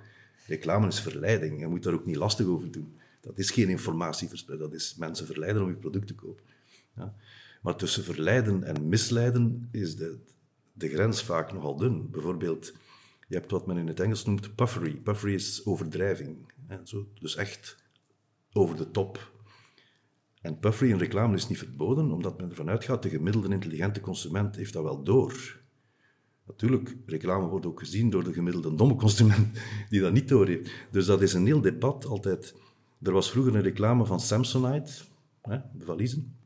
Reclame 0.46 0.86
is 0.86 1.00
verleiding, 1.00 1.60
je 1.60 1.66
moet 1.66 1.82
daar 1.82 1.94
ook 1.94 2.06
niet 2.06 2.16
lastig 2.16 2.46
over 2.46 2.70
doen. 2.70 2.96
Dat 3.20 3.38
is 3.38 3.50
geen 3.50 3.68
informatieverspreiding, 3.68 4.70
dat 4.70 4.80
is 4.80 4.96
mensen 4.98 5.26
verleiden 5.26 5.62
om 5.62 5.68
je 5.68 5.74
product 5.74 6.06
te 6.06 6.14
kopen. 6.14 6.44
Ja. 6.96 7.14
Maar 7.62 7.76
tussen 7.76 8.04
verleiden 8.04 8.62
en 8.62 8.88
misleiden 8.88 9.68
is 9.70 9.96
de, 9.96 10.18
de 10.78 10.88
grens 10.88 11.22
vaak 11.22 11.52
nogal 11.52 11.76
dun. 11.76 12.10
Bijvoorbeeld, 12.10 12.72
je 13.28 13.34
hebt 13.34 13.50
wat 13.50 13.66
men 13.66 13.76
in 13.76 13.86
het 13.86 14.00
Engels 14.00 14.24
noemt 14.24 14.54
puffery. 14.54 14.96
Puffery 14.96 15.34
is 15.34 15.66
overdrijving. 15.66 16.52
Hè, 16.66 16.76
zo, 16.84 17.08
dus 17.20 17.36
echt 17.36 17.76
over 18.52 18.76
de 18.76 18.90
top. 18.90 19.32
En 20.40 20.58
puffery 20.58 20.90
in 20.90 20.98
reclame 20.98 21.36
is 21.36 21.48
niet 21.48 21.58
verboden, 21.58 22.10
omdat 22.10 22.38
men 22.38 22.50
ervan 22.50 22.68
uitgaat, 22.68 23.02
de 23.02 23.08
gemiddelde 23.08 23.48
intelligente 23.48 24.00
consument 24.00 24.56
heeft 24.56 24.72
dat 24.72 24.82
wel 24.82 25.02
door. 25.02 25.60
Natuurlijk, 26.46 26.96
reclame 27.06 27.46
wordt 27.46 27.66
ook 27.66 27.78
gezien 27.78 28.10
door 28.10 28.24
de 28.24 28.32
gemiddelde 28.32 28.74
domme 28.74 28.94
consument 28.94 29.58
die 29.90 30.00
dat 30.00 30.12
niet 30.12 30.28
door 30.28 30.46
heeft. 30.46 30.70
Dus 30.90 31.06
dat 31.06 31.22
is 31.22 31.32
een 31.32 31.46
heel 31.46 31.60
debat 31.60 32.04
altijd. 32.04 32.54
Er 33.02 33.12
was 33.12 33.30
vroeger 33.30 33.54
een 33.54 33.62
reclame 33.62 34.06
van 34.06 34.20
Samsonite, 34.20 34.92
hè, 35.42 35.58
de 35.72 35.84
valiezen. 35.84 36.36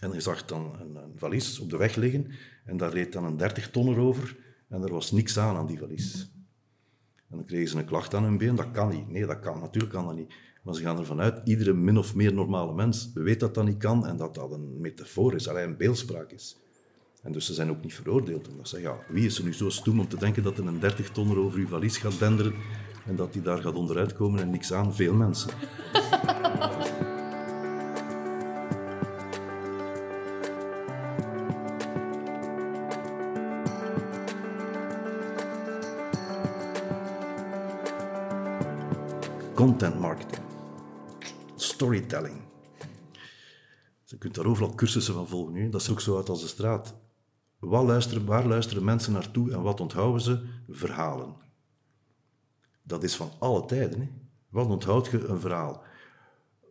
En 0.00 0.12
je 0.12 0.20
zag 0.20 0.44
dan 0.44 0.80
een, 0.80 0.96
een, 0.96 1.12
valies 1.16 1.58
op 1.58 1.70
de 1.70 1.76
weg 1.76 1.94
liggen 1.94 2.30
en 2.64 2.76
daar 2.76 2.92
reed 2.92 3.12
dan 3.12 3.24
een 3.24 3.36
30 3.36 3.70
tonner 3.70 3.98
over 3.98 4.36
en 4.68 4.82
er 4.82 4.92
was 4.92 5.10
niks 5.10 5.38
aan 5.38 5.56
aan 5.56 5.66
die 5.66 5.78
valies. 5.78 6.30
En 7.30 7.36
dan 7.36 7.46
kregen 7.46 7.68
ze 7.68 7.78
een 7.78 7.84
klacht 7.84 8.14
aan 8.14 8.22
hun 8.22 8.38
been, 8.38 8.54
dat 8.54 8.70
kan 8.70 8.88
niet. 8.88 9.08
Nee, 9.08 9.26
dat 9.26 9.40
kan, 9.40 9.60
natuurlijk 9.60 9.92
kan 9.92 10.06
dat 10.06 10.14
niet. 10.14 10.34
Maar 10.62 10.74
ze 10.74 10.82
gaan 10.82 10.98
ervan 10.98 11.20
uit, 11.20 11.40
iedere 11.44 11.72
min 11.72 11.98
of 11.98 12.14
meer 12.14 12.34
normale 12.34 12.74
mens 12.74 13.10
weet 13.14 13.40
dat 13.40 13.54
dat 13.54 13.64
niet 13.64 13.78
kan 13.78 14.06
en 14.06 14.16
dat 14.16 14.34
dat 14.34 14.52
een 14.52 14.80
metafoor 14.80 15.34
is, 15.34 15.48
alleen 15.48 15.68
een 15.68 15.76
beeldspraak 15.76 16.30
is. 16.30 16.56
En 17.22 17.32
dus 17.32 17.46
ze 17.46 17.54
zijn 17.54 17.70
ook 17.70 17.82
niet 17.82 17.94
veroordeeld. 17.94 18.48
Omdat 18.48 18.68
ze 18.68 18.80
ja, 18.80 18.98
wie 19.08 19.26
is 19.26 19.38
er 19.38 19.44
nu 19.44 19.54
zo 19.54 19.68
stoem 19.68 20.00
om 20.00 20.08
te 20.08 20.16
denken 20.16 20.42
dat 20.42 20.58
er 20.58 20.66
een 20.66 20.80
30 20.80 21.10
tonner 21.10 21.38
over 21.38 21.58
uw 21.58 21.68
valies 21.68 21.96
gaat 21.96 22.18
denderen 22.18 22.54
en 23.06 23.16
dat 23.16 23.32
die 23.32 23.42
daar 23.42 23.62
gaat 23.62 23.74
onderuit 23.74 24.12
komen 24.12 24.40
en 24.40 24.50
niks 24.50 24.72
aan? 24.72 24.94
Veel 24.94 25.14
mensen. 25.14 25.50
Content 39.62 40.00
marketing, 40.00 40.44
storytelling. 41.56 42.36
Je 44.04 44.18
kunt 44.18 44.34
daar 44.34 44.46
overal 44.46 44.74
cursussen 44.74 45.14
van 45.14 45.28
volgen. 45.28 45.52
Nu. 45.52 45.68
Dat 45.68 45.80
is 45.80 45.90
ook 45.90 46.00
zo 46.00 46.16
uit 46.16 46.28
als 46.28 46.40
de 46.40 46.46
straat. 46.46 46.94
Wat 47.58 47.84
luisteren, 47.84 48.24
waar 48.24 48.46
luisteren 48.46 48.84
mensen 48.84 49.12
naartoe 49.12 49.52
en 49.52 49.62
wat 49.62 49.80
onthouden 49.80 50.20
ze? 50.20 50.44
Verhalen. 50.68 51.34
Dat 52.82 53.02
is 53.02 53.16
van 53.16 53.30
alle 53.38 53.64
tijden. 53.64 54.00
Hè? 54.00 54.08
Wat 54.48 54.66
onthoud 54.66 55.06
je? 55.06 55.24
Een 55.24 55.40
verhaal. 55.40 55.82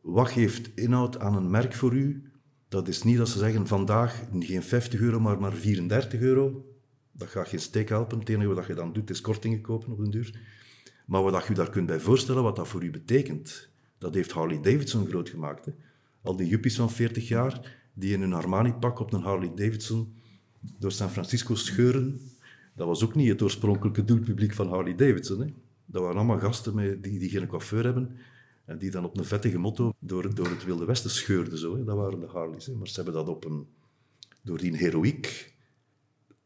Wat 0.01 0.29
geeft 0.29 0.69
inhoud 0.75 1.19
aan 1.19 1.35
een 1.35 1.49
merk 1.49 1.73
voor 1.73 1.93
u? 1.93 2.31
Dat 2.67 2.87
is 2.87 3.03
niet 3.03 3.17
dat 3.17 3.29
ze 3.29 3.37
zeggen 3.37 3.67
vandaag 3.67 4.23
geen 4.39 4.63
50 4.63 4.99
euro, 4.99 5.19
maar 5.19 5.39
maar 5.39 5.53
34 5.53 6.19
euro. 6.19 6.65
Dat 7.11 7.27
gaat 7.27 7.47
geen 7.47 7.59
steek 7.59 7.89
helpen. 7.89 8.19
Het 8.19 8.29
enige 8.29 8.53
wat 8.53 8.65
je 8.65 8.73
dan 8.73 8.93
doet 8.93 9.09
is 9.09 9.21
kortingen 9.21 9.61
kopen 9.61 9.91
op 9.91 9.99
een 9.99 10.11
duur. 10.11 10.59
Maar 11.11 11.23
wat 11.23 11.45
je 11.47 11.53
daar 11.53 11.69
kunt 11.69 11.85
bij 11.85 11.99
voorstellen, 11.99 12.43
wat 12.43 12.55
dat 12.55 12.67
voor 12.67 12.83
u 12.83 12.91
betekent, 12.91 13.69
dat 13.97 14.13
heeft 14.13 14.31
Harley 14.31 14.61
Davidson 14.61 15.07
groot 15.07 15.29
gemaakt. 15.29 15.65
Hè? 15.65 15.71
Al 16.21 16.35
die 16.35 16.47
juppies 16.47 16.75
van 16.75 16.91
40 16.91 17.27
jaar, 17.27 17.77
die 17.93 18.13
in 18.13 18.21
hun 18.21 18.33
Armani-pak 18.33 18.99
op 18.99 19.13
een 19.13 19.21
Harley 19.21 19.51
Davidson 19.55 20.13
door 20.79 20.91
San 20.91 21.09
Francisco 21.09 21.55
scheuren, 21.55 22.19
dat 22.75 22.87
was 22.87 23.03
ook 23.03 23.15
niet 23.15 23.29
het 23.29 23.41
oorspronkelijke 23.41 24.03
doelpubliek 24.03 24.53
van 24.53 24.67
Harley 24.67 24.95
Davidson. 24.95 25.39
Hè? 25.39 25.47
Dat 25.85 26.01
waren 26.01 26.17
allemaal 26.17 26.39
gasten 26.39 27.01
die, 27.01 27.19
die 27.19 27.29
geen 27.29 27.47
coiffeur 27.47 27.83
hebben 27.83 28.17
en 28.65 28.77
die 28.77 28.91
dan 28.91 29.05
op 29.05 29.17
een 29.17 29.25
vettige 29.25 29.57
motto 29.57 29.93
door, 29.99 30.35
door 30.35 30.49
het 30.49 30.65
Wilde 30.65 30.85
Westen 30.85 31.09
scheurden. 31.09 31.57
Zo, 31.57 31.77
hè? 31.77 31.83
Dat 31.83 31.95
waren 31.95 32.19
de 32.19 32.27
Harleys. 32.27 32.65
Hè? 32.65 32.73
Maar 32.73 32.87
ze 32.87 32.95
hebben 32.95 33.13
dat 33.13 33.29
op 33.29 33.45
een, 33.45 33.67
door 34.41 34.57
die 34.57 34.77
heroïek 34.77 35.50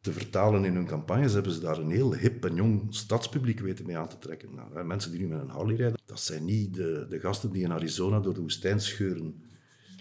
te 0.06 0.14
vertalen 0.14 0.66
in 0.66 0.76
hun 0.76 0.86
campagnes, 0.86 1.34
hebben 1.34 1.52
ze 1.52 1.60
daar 1.60 1.78
een 1.78 1.90
heel 1.90 2.16
hip 2.16 2.46
en 2.46 2.56
jong 2.56 2.88
stadspubliek 2.90 3.60
weten 3.60 3.86
mee 3.86 3.98
aan 3.98 4.08
te 4.08 4.18
trekken. 4.18 4.56
Nou, 4.56 4.86
mensen 4.86 5.12
die 5.12 5.20
nu 5.20 5.28
met 5.28 5.42
een 5.42 5.50
Harley 5.50 5.76
rijden, 5.76 6.00
dat 6.06 6.20
zijn 6.20 6.46
niet 6.46 6.74
de, 6.74 7.06
de 7.10 7.20
gasten 7.20 7.52
die 7.52 7.64
in 7.64 7.72
Arizona 7.72 8.20
door 8.20 8.34
de 8.34 8.42
woestijn 8.42 8.82
scheuren 8.82 9.44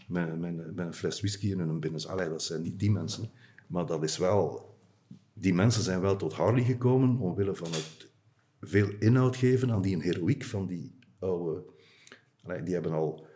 met, 0.09 0.39
met, 0.39 0.79
een 0.79 0.95
fles 0.95 1.21
whisky 1.21 1.51
in 1.51 1.59
hun 1.59 1.81
binnen. 1.81 2.09
Allee, 2.09 2.29
dat 2.29 2.43
zijn 2.43 2.63
niet 2.63 2.79
die 2.79 2.91
mensen. 2.91 3.31
Maar 3.67 3.87
dat 3.87 4.03
is 4.03 4.19
wel... 4.19 4.73
Die 5.33 5.55
mensen 5.55 5.83
zijn 5.83 6.01
wel 6.01 6.17
tot 6.17 6.33
Harley 6.33 6.65
gekomen 6.65 7.19
omwille 7.19 7.55
van 7.55 7.71
het 7.71 8.09
veel 8.61 8.89
inhoud 8.99 9.37
geven 9.37 9.71
aan 9.71 9.83
die 9.83 10.03
heroïek 10.03 10.45
van 10.45 10.67
die 10.67 10.99
oude... 11.19 11.63
Die 12.65 12.75
hebben 12.75 12.93
al 12.93 13.27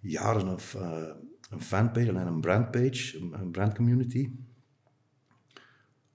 jaren 0.00 0.58
uh, 0.76 1.08
een 1.50 1.62
fanpage 1.62 2.08
en 2.08 2.26
een 2.26 2.40
brandpage, 2.40 3.18
een 3.18 3.50
brandcommunity 3.50 4.30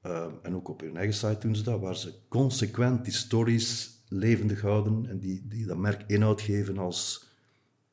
uh, 0.05 0.25
en 0.41 0.55
ook 0.55 0.67
op 0.67 0.79
hun 0.79 0.97
eigen 0.97 1.15
site 1.15 1.37
doen 1.39 1.55
ze 1.55 1.63
dat, 1.63 1.79
waar 1.79 1.95
ze 1.95 2.13
consequent 2.27 3.03
die 3.05 3.13
stories 3.13 4.01
levendig 4.07 4.61
houden 4.61 5.05
en 5.09 5.19
die, 5.19 5.47
die 5.47 5.65
dat 5.65 5.77
merk 5.77 6.03
inhoud 6.07 6.41
geven 6.41 6.77
als 6.77 7.31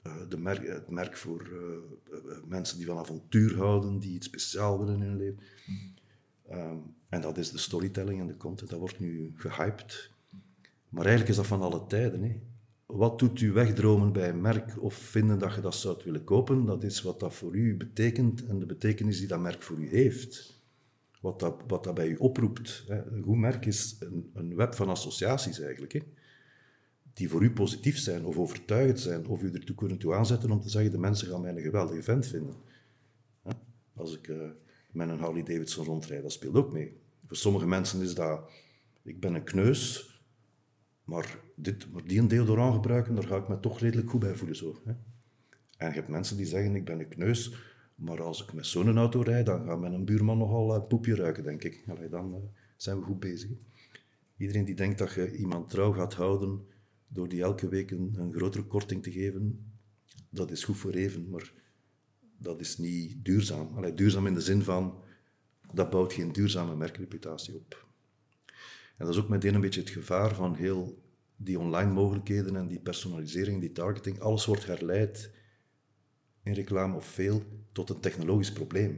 uh, 0.06 0.12
de 0.28 0.38
merk, 0.38 0.66
het 0.66 0.90
merk 0.90 1.16
voor 1.16 1.48
uh, 1.52 2.18
mensen 2.46 2.76
die 2.76 2.86
van 2.86 2.98
avontuur 2.98 3.56
houden, 3.56 3.98
die 3.98 4.14
iets 4.14 4.26
speciaals 4.26 4.78
willen 4.78 4.94
in 4.94 5.08
hun 5.08 5.16
leven. 5.16 5.40
Um, 6.52 6.94
en 7.08 7.20
dat 7.20 7.38
is 7.38 7.50
de 7.50 7.58
storytelling 7.58 8.20
en 8.20 8.26
de 8.26 8.36
content, 8.36 8.70
dat 8.70 8.78
wordt 8.78 9.00
nu 9.00 9.32
gehyped. 9.36 10.10
Maar 10.88 11.04
eigenlijk 11.04 11.30
is 11.30 11.36
dat 11.36 11.46
van 11.46 11.62
alle 11.62 11.86
tijden. 11.86 12.22
Hè. 12.22 12.40
Wat 12.86 13.18
doet 13.18 13.40
u 13.40 13.52
wegdromen 13.52 14.12
bij 14.12 14.28
een 14.28 14.40
merk 14.40 14.82
of 14.82 14.94
vinden 14.94 15.38
dat 15.38 15.54
je 15.54 15.60
dat 15.60 15.74
zou 15.74 16.00
willen 16.04 16.24
kopen? 16.24 16.64
Dat 16.64 16.84
is 16.84 17.02
wat 17.02 17.20
dat 17.20 17.34
voor 17.34 17.54
u 17.54 17.76
betekent 17.76 18.46
en 18.46 18.58
de 18.58 18.66
betekenis 18.66 19.18
die 19.18 19.28
dat 19.28 19.40
merk 19.40 19.62
voor 19.62 19.78
u 19.78 19.88
heeft. 19.88 20.59
Wat 21.20 21.40
dat, 21.40 21.62
wat 21.66 21.94
bij 21.94 22.08
je 22.08 22.20
oproept. 22.20 22.84
Een 22.88 23.22
goed 23.22 23.36
merk 23.36 23.66
is 23.66 23.96
een, 24.00 24.30
een 24.34 24.54
web 24.54 24.74
van 24.74 24.88
associaties 24.88 25.60
eigenlijk. 25.60 25.92
Hè 25.92 26.00
die 27.20 27.28
voor 27.28 27.42
u 27.42 27.50
positief 27.50 27.98
zijn 27.98 28.24
of 28.24 28.36
overtuigend 28.36 29.00
zijn, 29.00 29.26
of 29.26 29.42
u 29.42 29.52
ertoe 29.52 29.76
kunnen 29.76 29.98
toe 29.98 30.14
aanzetten 30.14 30.50
om 30.50 30.60
te 30.60 30.68
zeggen, 30.68 30.90
de 30.90 30.98
mensen 30.98 31.28
gaan 31.28 31.40
mij 31.40 31.50
een 31.50 31.62
geweldige 31.62 32.02
vent 32.02 32.26
vinden. 32.26 32.54
Als 33.94 34.16
ik 34.16 34.28
uh, 34.28 34.50
met 34.90 35.08
een 35.08 35.18
Harley 35.18 35.42
Davidson 35.42 35.84
rondrijd, 35.84 36.22
dat 36.22 36.32
speelt 36.32 36.54
ook 36.54 36.72
mee. 36.72 36.96
Voor 37.26 37.36
sommige 37.36 37.66
mensen 37.66 38.00
is 38.00 38.14
dat, 38.14 38.50
ik 39.02 39.20
ben 39.20 39.34
een 39.34 39.44
kneus, 39.44 40.10
maar, 41.04 41.38
dit, 41.54 41.92
maar 41.92 42.04
die 42.04 42.18
een 42.18 42.28
deodorant 42.28 42.74
gebruiken, 42.74 43.14
daar 43.14 43.26
ga 43.26 43.36
ik 43.36 43.48
me 43.48 43.60
toch 43.60 43.80
redelijk 43.80 44.10
goed 44.10 44.20
bij 44.20 44.34
voelen. 44.34 44.56
Zo, 44.56 44.80
hè? 44.84 44.92
En 45.76 45.88
je 45.88 45.94
hebt 45.94 46.08
mensen 46.08 46.36
die 46.36 46.46
zeggen, 46.46 46.74
ik 46.74 46.84
ben 46.84 47.00
een 47.00 47.08
kneus, 47.08 47.54
maar 48.00 48.22
als 48.22 48.42
ik 48.42 48.52
met 48.52 48.66
zo'n 48.66 48.98
auto 48.98 49.20
rijd, 49.20 49.46
dan 49.46 49.64
gaat 49.64 49.80
mijn 49.80 50.04
buurman 50.04 50.38
nogal 50.38 50.74
een 50.74 50.86
poepje 50.86 51.14
ruiken, 51.14 51.42
denk 51.42 51.64
ik. 51.64 51.84
Allee, 51.88 52.08
dan 52.08 52.34
uh, 52.34 52.40
zijn 52.76 52.98
we 52.98 53.04
goed 53.04 53.20
bezig. 53.20 53.50
Iedereen 54.36 54.64
die 54.64 54.74
denkt 54.74 54.98
dat 54.98 55.12
je 55.12 55.36
iemand 55.36 55.70
trouw 55.70 55.92
gaat 55.92 56.14
houden 56.14 56.66
door 57.08 57.28
die 57.28 57.42
elke 57.42 57.68
week 57.68 57.90
een, 57.90 58.14
een 58.16 58.32
grotere 58.32 58.64
korting 58.64 59.02
te 59.02 59.12
geven, 59.12 59.72
dat 60.30 60.50
is 60.50 60.64
goed 60.64 60.76
voor 60.76 60.92
even, 60.92 61.28
maar 61.28 61.52
dat 62.38 62.60
is 62.60 62.78
niet 62.78 63.24
duurzaam. 63.24 63.76
Allee, 63.76 63.94
duurzaam 63.94 64.26
in 64.26 64.34
de 64.34 64.40
zin 64.40 64.62
van, 64.62 65.02
dat 65.72 65.90
bouwt 65.90 66.12
geen 66.12 66.32
duurzame 66.32 66.76
merkreputatie 66.76 67.54
op. 67.54 67.86
En 68.96 69.06
dat 69.06 69.14
is 69.14 69.20
ook 69.20 69.28
meteen 69.28 69.54
een 69.54 69.60
beetje 69.60 69.80
het 69.80 69.90
gevaar 69.90 70.34
van 70.34 70.54
heel 70.54 71.02
die 71.36 71.58
online 71.58 71.92
mogelijkheden 71.92 72.56
en 72.56 72.68
die 72.68 72.80
personalisering, 72.80 73.60
die 73.60 73.72
targeting. 73.72 74.20
Alles 74.20 74.46
wordt 74.46 74.66
herleid 74.66 75.30
reclame 76.54 76.96
of 76.96 77.04
veel 77.04 77.42
tot 77.72 77.90
een 77.90 78.00
technologisch 78.00 78.52
probleem. 78.52 78.90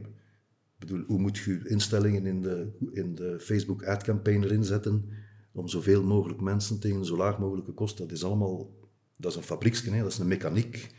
Ik 0.73 0.79
bedoel, 0.79 1.03
hoe 1.07 1.19
moet 1.19 1.37
je 1.37 1.61
instellingen 1.63 2.25
in 2.25 2.41
de, 2.41 2.71
in 2.91 3.15
de 3.15 3.39
Facebook 3.39 3.83
ad 3.83 4.03
campaign 4.03 4.43
erin 4.43 4.63
zetten 4.63 5.09
om 5.51 5.67
zoveel 5.67 6.03
mogelijk 6.03 6.41
mensen 6.41 6.79
tegen 6.79 7.05
zo 7.05 7.17
laag 7.17 7.39
mogelijke 7.39 7.71
kosten. 7.71 8.07
Dat 8.07 8.17
is 8.17 8.23
allemaal, 8.23 8.69
dat 9.17 9.31
is 9.31 9.37
een 9.37 9.43
fabrieksje, 9.43 9.97
dat 9.97 10.11
is 10.11 10.17
een 10.17 10.27
mechaniek. 10.27 10.95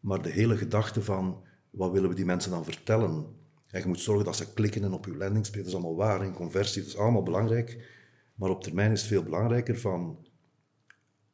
Maar 0.00 0.22
de 0.22 0.30
hele 0.30 0.56
gedachte 0.56 1.02
van, 1.02 1.42
wat 1.70 1.92
willen 1.92 2.08
we 2.08 2.14
die 2.14 2.24
mensen 2.24 2.50
dan 2.50 2.64
vertellen? 2.64 3.26
En 3.66 3.80
je 3.80 3.86
moet 3.86 4.00
zorgen 4.00 4.24
dat 4.24 4.36
ze 4.36 4.52
klikken 4.52 4.84
en 4.84 4.92
op 4.92 5.04
je 5.04 5.16
landingspage, 5.16 5.58
dat 5.58 5.68
is 5.68 5.74
allemaal 5.74 5.96
waar, 5.96 6.20
en 6.20 6.32
conversie, 6.32 6.82
dat 6.82 6.90
is 6.90 6.98
allemaal 6.98 7.22
belangrijk. 7.22 7.92
Maar 8.34 8.50
op 8.50 8.62
termijn 8.62 8.90
is 8.92 9.00
het 9.00 9.08
veel 9.08 9.22
belangrijker 9.22 9.78
van 9.78 10.26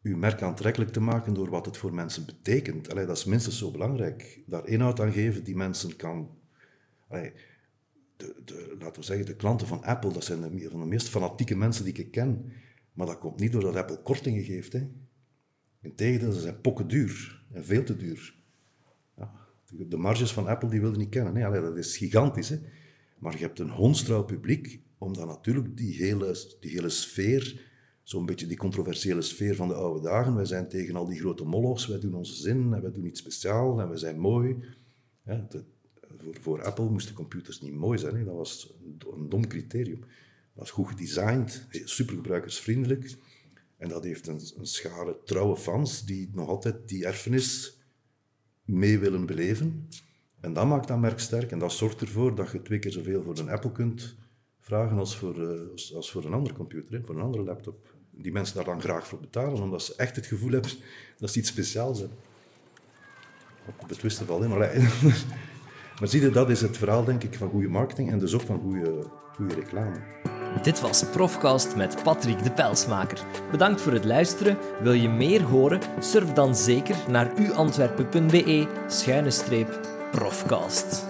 uw 0.02 0.16
merk 0.16 0.42
aantrekkelijk 0.42 0.92
te 0.92 1.00
maken 1.00 1.34
door 1.34 1.50
wat 1.50 1.66
het 1.66 1.76
voor 1.76 1.94
mensen 1.94 2.26
betekent. 2.26 2.90
Allee, 2.90 3.06
dat 3.06 3.16
is 3.16 3.24
minstens 3.24 3.58
zo 3.58 3.70
belangrijk. 3.70 4.40
Daar 4.46 4.66
inhoud 4.66 5.00
aan 5.00 5.12
geven 5.12 5.44
die 5.44 5.56
mensen 5.56 5.96
kan... 5.96 6.38
Allee, 7.08 7.32
de, 8.16 8.42
de, 8.44 8.76
laten 8.78 9.00
we 9.00 9.06
zeggen, 9.06 9.26
de 9.26 9.36
klanten 9.36 9.66
van 9.66 9.82
Apple, 9.82 10.12
dat 10.12 10.24
zijn 10.24 10.40
de, 10.40 10.68
van 10.70 10.80
de 10.80 10.86
meest 10.86 11.08
fanatieke 11.08 11.56
mensen 11.56 11.84
die 11.84 11.94
ik 11.94 12.10
ken. 12.10 12.52
Maar 12.92 13.06
dat 13.06 13.18
komt 13.18 13.40
niet 13.40 13.52
doordat 13.52 13.76
Apple 13.76 14.02
kortingen 14.02 14.44
geeft. 14.44 14.76
Integendeel, 15.80 16.32
ze 16.32 16.40
zijn 16.40 16.60
pokken 16.60 16.88
duur 16.88 17.44
en 17.52 17.64
veel 17.64 17.84
te 17.84 17.96
duur. 17.96 18.34
Ja, 19.16 19.32
de 19.88 19.96
marges 19.96 20.32
van 20.32 20.46
Apple 20.46 20.68
die 20.68 20.80
wilde 20.80 20.98
niet 20.98 21.08
kennen. 21.08 21.36
Hè. 21.36 21.60
Dat 21.60 21.76
is 21.76 21.96
gigantisch. 21.96 22.48
Hè. 22.48 22.58
Maar 23.18 23.32
je 23.32 23.38
hebt 23.38 23.58
een 23.58 23.70
hondstrouw 23.70 24.24
publiek, 24.24 24.80
omdat 24.98 25.26
natuurlijk 25.26 25.76
die 25.76 25.94
hele, 25.96 26.56
die 26.60 26.70
hele 26.70 26.88
sfeer, 26.88 27.69
zo'n 28.10 28.26
beetje 28.26 28.46
die 28.46 28.56
controversiële 28.56 29.22
sfeer 29.22 29.54
van 29.54 29.68
de 29.68 29.74
oude 29.74 30.00
dagen, 30.00 30.34
wij 30.34 30.44
zijn 30.44 30.68
tegen 30.68 30.96
al 30.96 31.06
die 31.06 31.18
grote 31.18 31.44
molochs, 31.44 31.86
wij 31.86 32.00
doen 32.00 32.14
onze 32.14 32.34
zin 32.34 32.74
en 32.74 32.82
wij 32.82 32.92
doen 32.92 33.06
iets 33.06 33.20
speciaals 33.20 33.80
en 33.80 33.88
wij 33.88 33.98
zijn 33.98 34.18
mooi. 34.18 34.56
Voor, 36.40 36.62
Apple 36.62 36.90
moesten 36.90 37.14
computers 37.14 37.60
niet 37.60 37.72
mooi 37.72 37.98
zijn. 37.98 38.16
Hè. 38.16 38.24
Dat 38.24 38.34
was 38.34 38.74
een, 39.14 39.28
dom 39.28 39.46
criterium. 39.46 40.00
Dat 40.00 40.08
was 40.54 40.70
goed 40.70 40.88
gedesigned, 40.88 41.66
supergebruikersvriendelijk. 41.70 43.16
En 43.76 43.88
dat 43.88 44.04
heeft 44.04 44.26
een, 44.26 44.66
schare 44.66 45.18
trouwe 45.24 45.56
fans 45.56 46.04
die 46.04 46.30
nog 46.32 46.48
altijd 46.48 46.88
die 46.88 47.06
erfenis 47.06 47.78
mee 48.64 48.98
willen 48.98 49.26
beleven. 49.26 49.88
En 50.40 50.52
dat 50.52 50.66
maakt 50.66 50.88
dat 50.88 50.98
merk 50.98 51.18
sterk. 51.18 51.50
En 51.50 51.58
dat 51.58 51.72
zorgt 51.72 52.00
ervoor 52.00 52.34
dat 52.34 52.50
je 52.50 52.62
twee 52.62 52.78
keer 52.78 52.92
zoveel 52.92 53.22
voor 53.22 53.38
een 53.38 53.50
Apple 53.50 53.72
kunt 53.72 54.16
vragen 54.60 54.98
als 54.98 55.16
voor, 55.16 55.38
uh, 55.38 55.94
als, 55.94 56.10
voor 56.10 56.24
een 56.24 56.34
andere 56.34 56.54
computer, 56.54 57.02
voor 57.04 57.14
een 57.14 57.22
andere 57.22 57.44
laptop. 57.44 57.89
Die 58.22 58.32
mensen 58.32 58.54
daar 58.54 58.64
dan 58.64 58.80
graag 58.80 59.06
voor 59.06 59.20
betalen, 59.20 59.62
omdat 59.62 59.82
ze 59.82 59.94
echt 59.96 60.16
het 60.16 60.26
gevoel 60.26 60.50
hebben 60.50 60.70
dat 61.18 61.30
ze 61.30 61.38
iets 61.38 61.48
speciaals 61.48 61.98
hebben. 61.98 62.18
Op 63.66 63.88
betwisten 63.88 64.26
val, 64.26 64.48
maar 64.48 64.70
Maar 66.00 66.08
zie 66.08 66.30
dat 66.30 66.50
is 66.50 66.60
het 66.60 66.76
verhaal, 66.76 67.04
denk 67.04 67.22
ik, 67.22 67.34
van 67.34 67.50
goede 67.50 67.68
marketing 67.68 68.10
en 68.10 68.18
dus 68.18 68.34
ook 68.34 68.40
van 68.40 68.60
goede, 68.60 69.06
goede 69.34 69.54
reclame. 69.54 69.96
Dit 70.62 70.80
was 70.80 71.04
Profcast 71.04 71.76
met 71.76 72.02
Patrick 72.02 72.42
de 72.42 72.50
Pelsmaker. 72.50 73.18
Bedankt 73.50 73.80
voor 73.80 73.92
het 73.92 74.04
luisteren. 74.04 74.58
Wil 74.82 74.92
je 74.92 75.08
meer 75.08 75.42
horen? 75.42 75.80
Surf 75.98 76.32
dan 76.32 76.56
zeker 76.56 76.96
naar 77.08 77.38
uantwerpen.be 77.38 78.66
schuine 78.88 79.30
streep 79.30 79.80
profcast. 80.10 81.09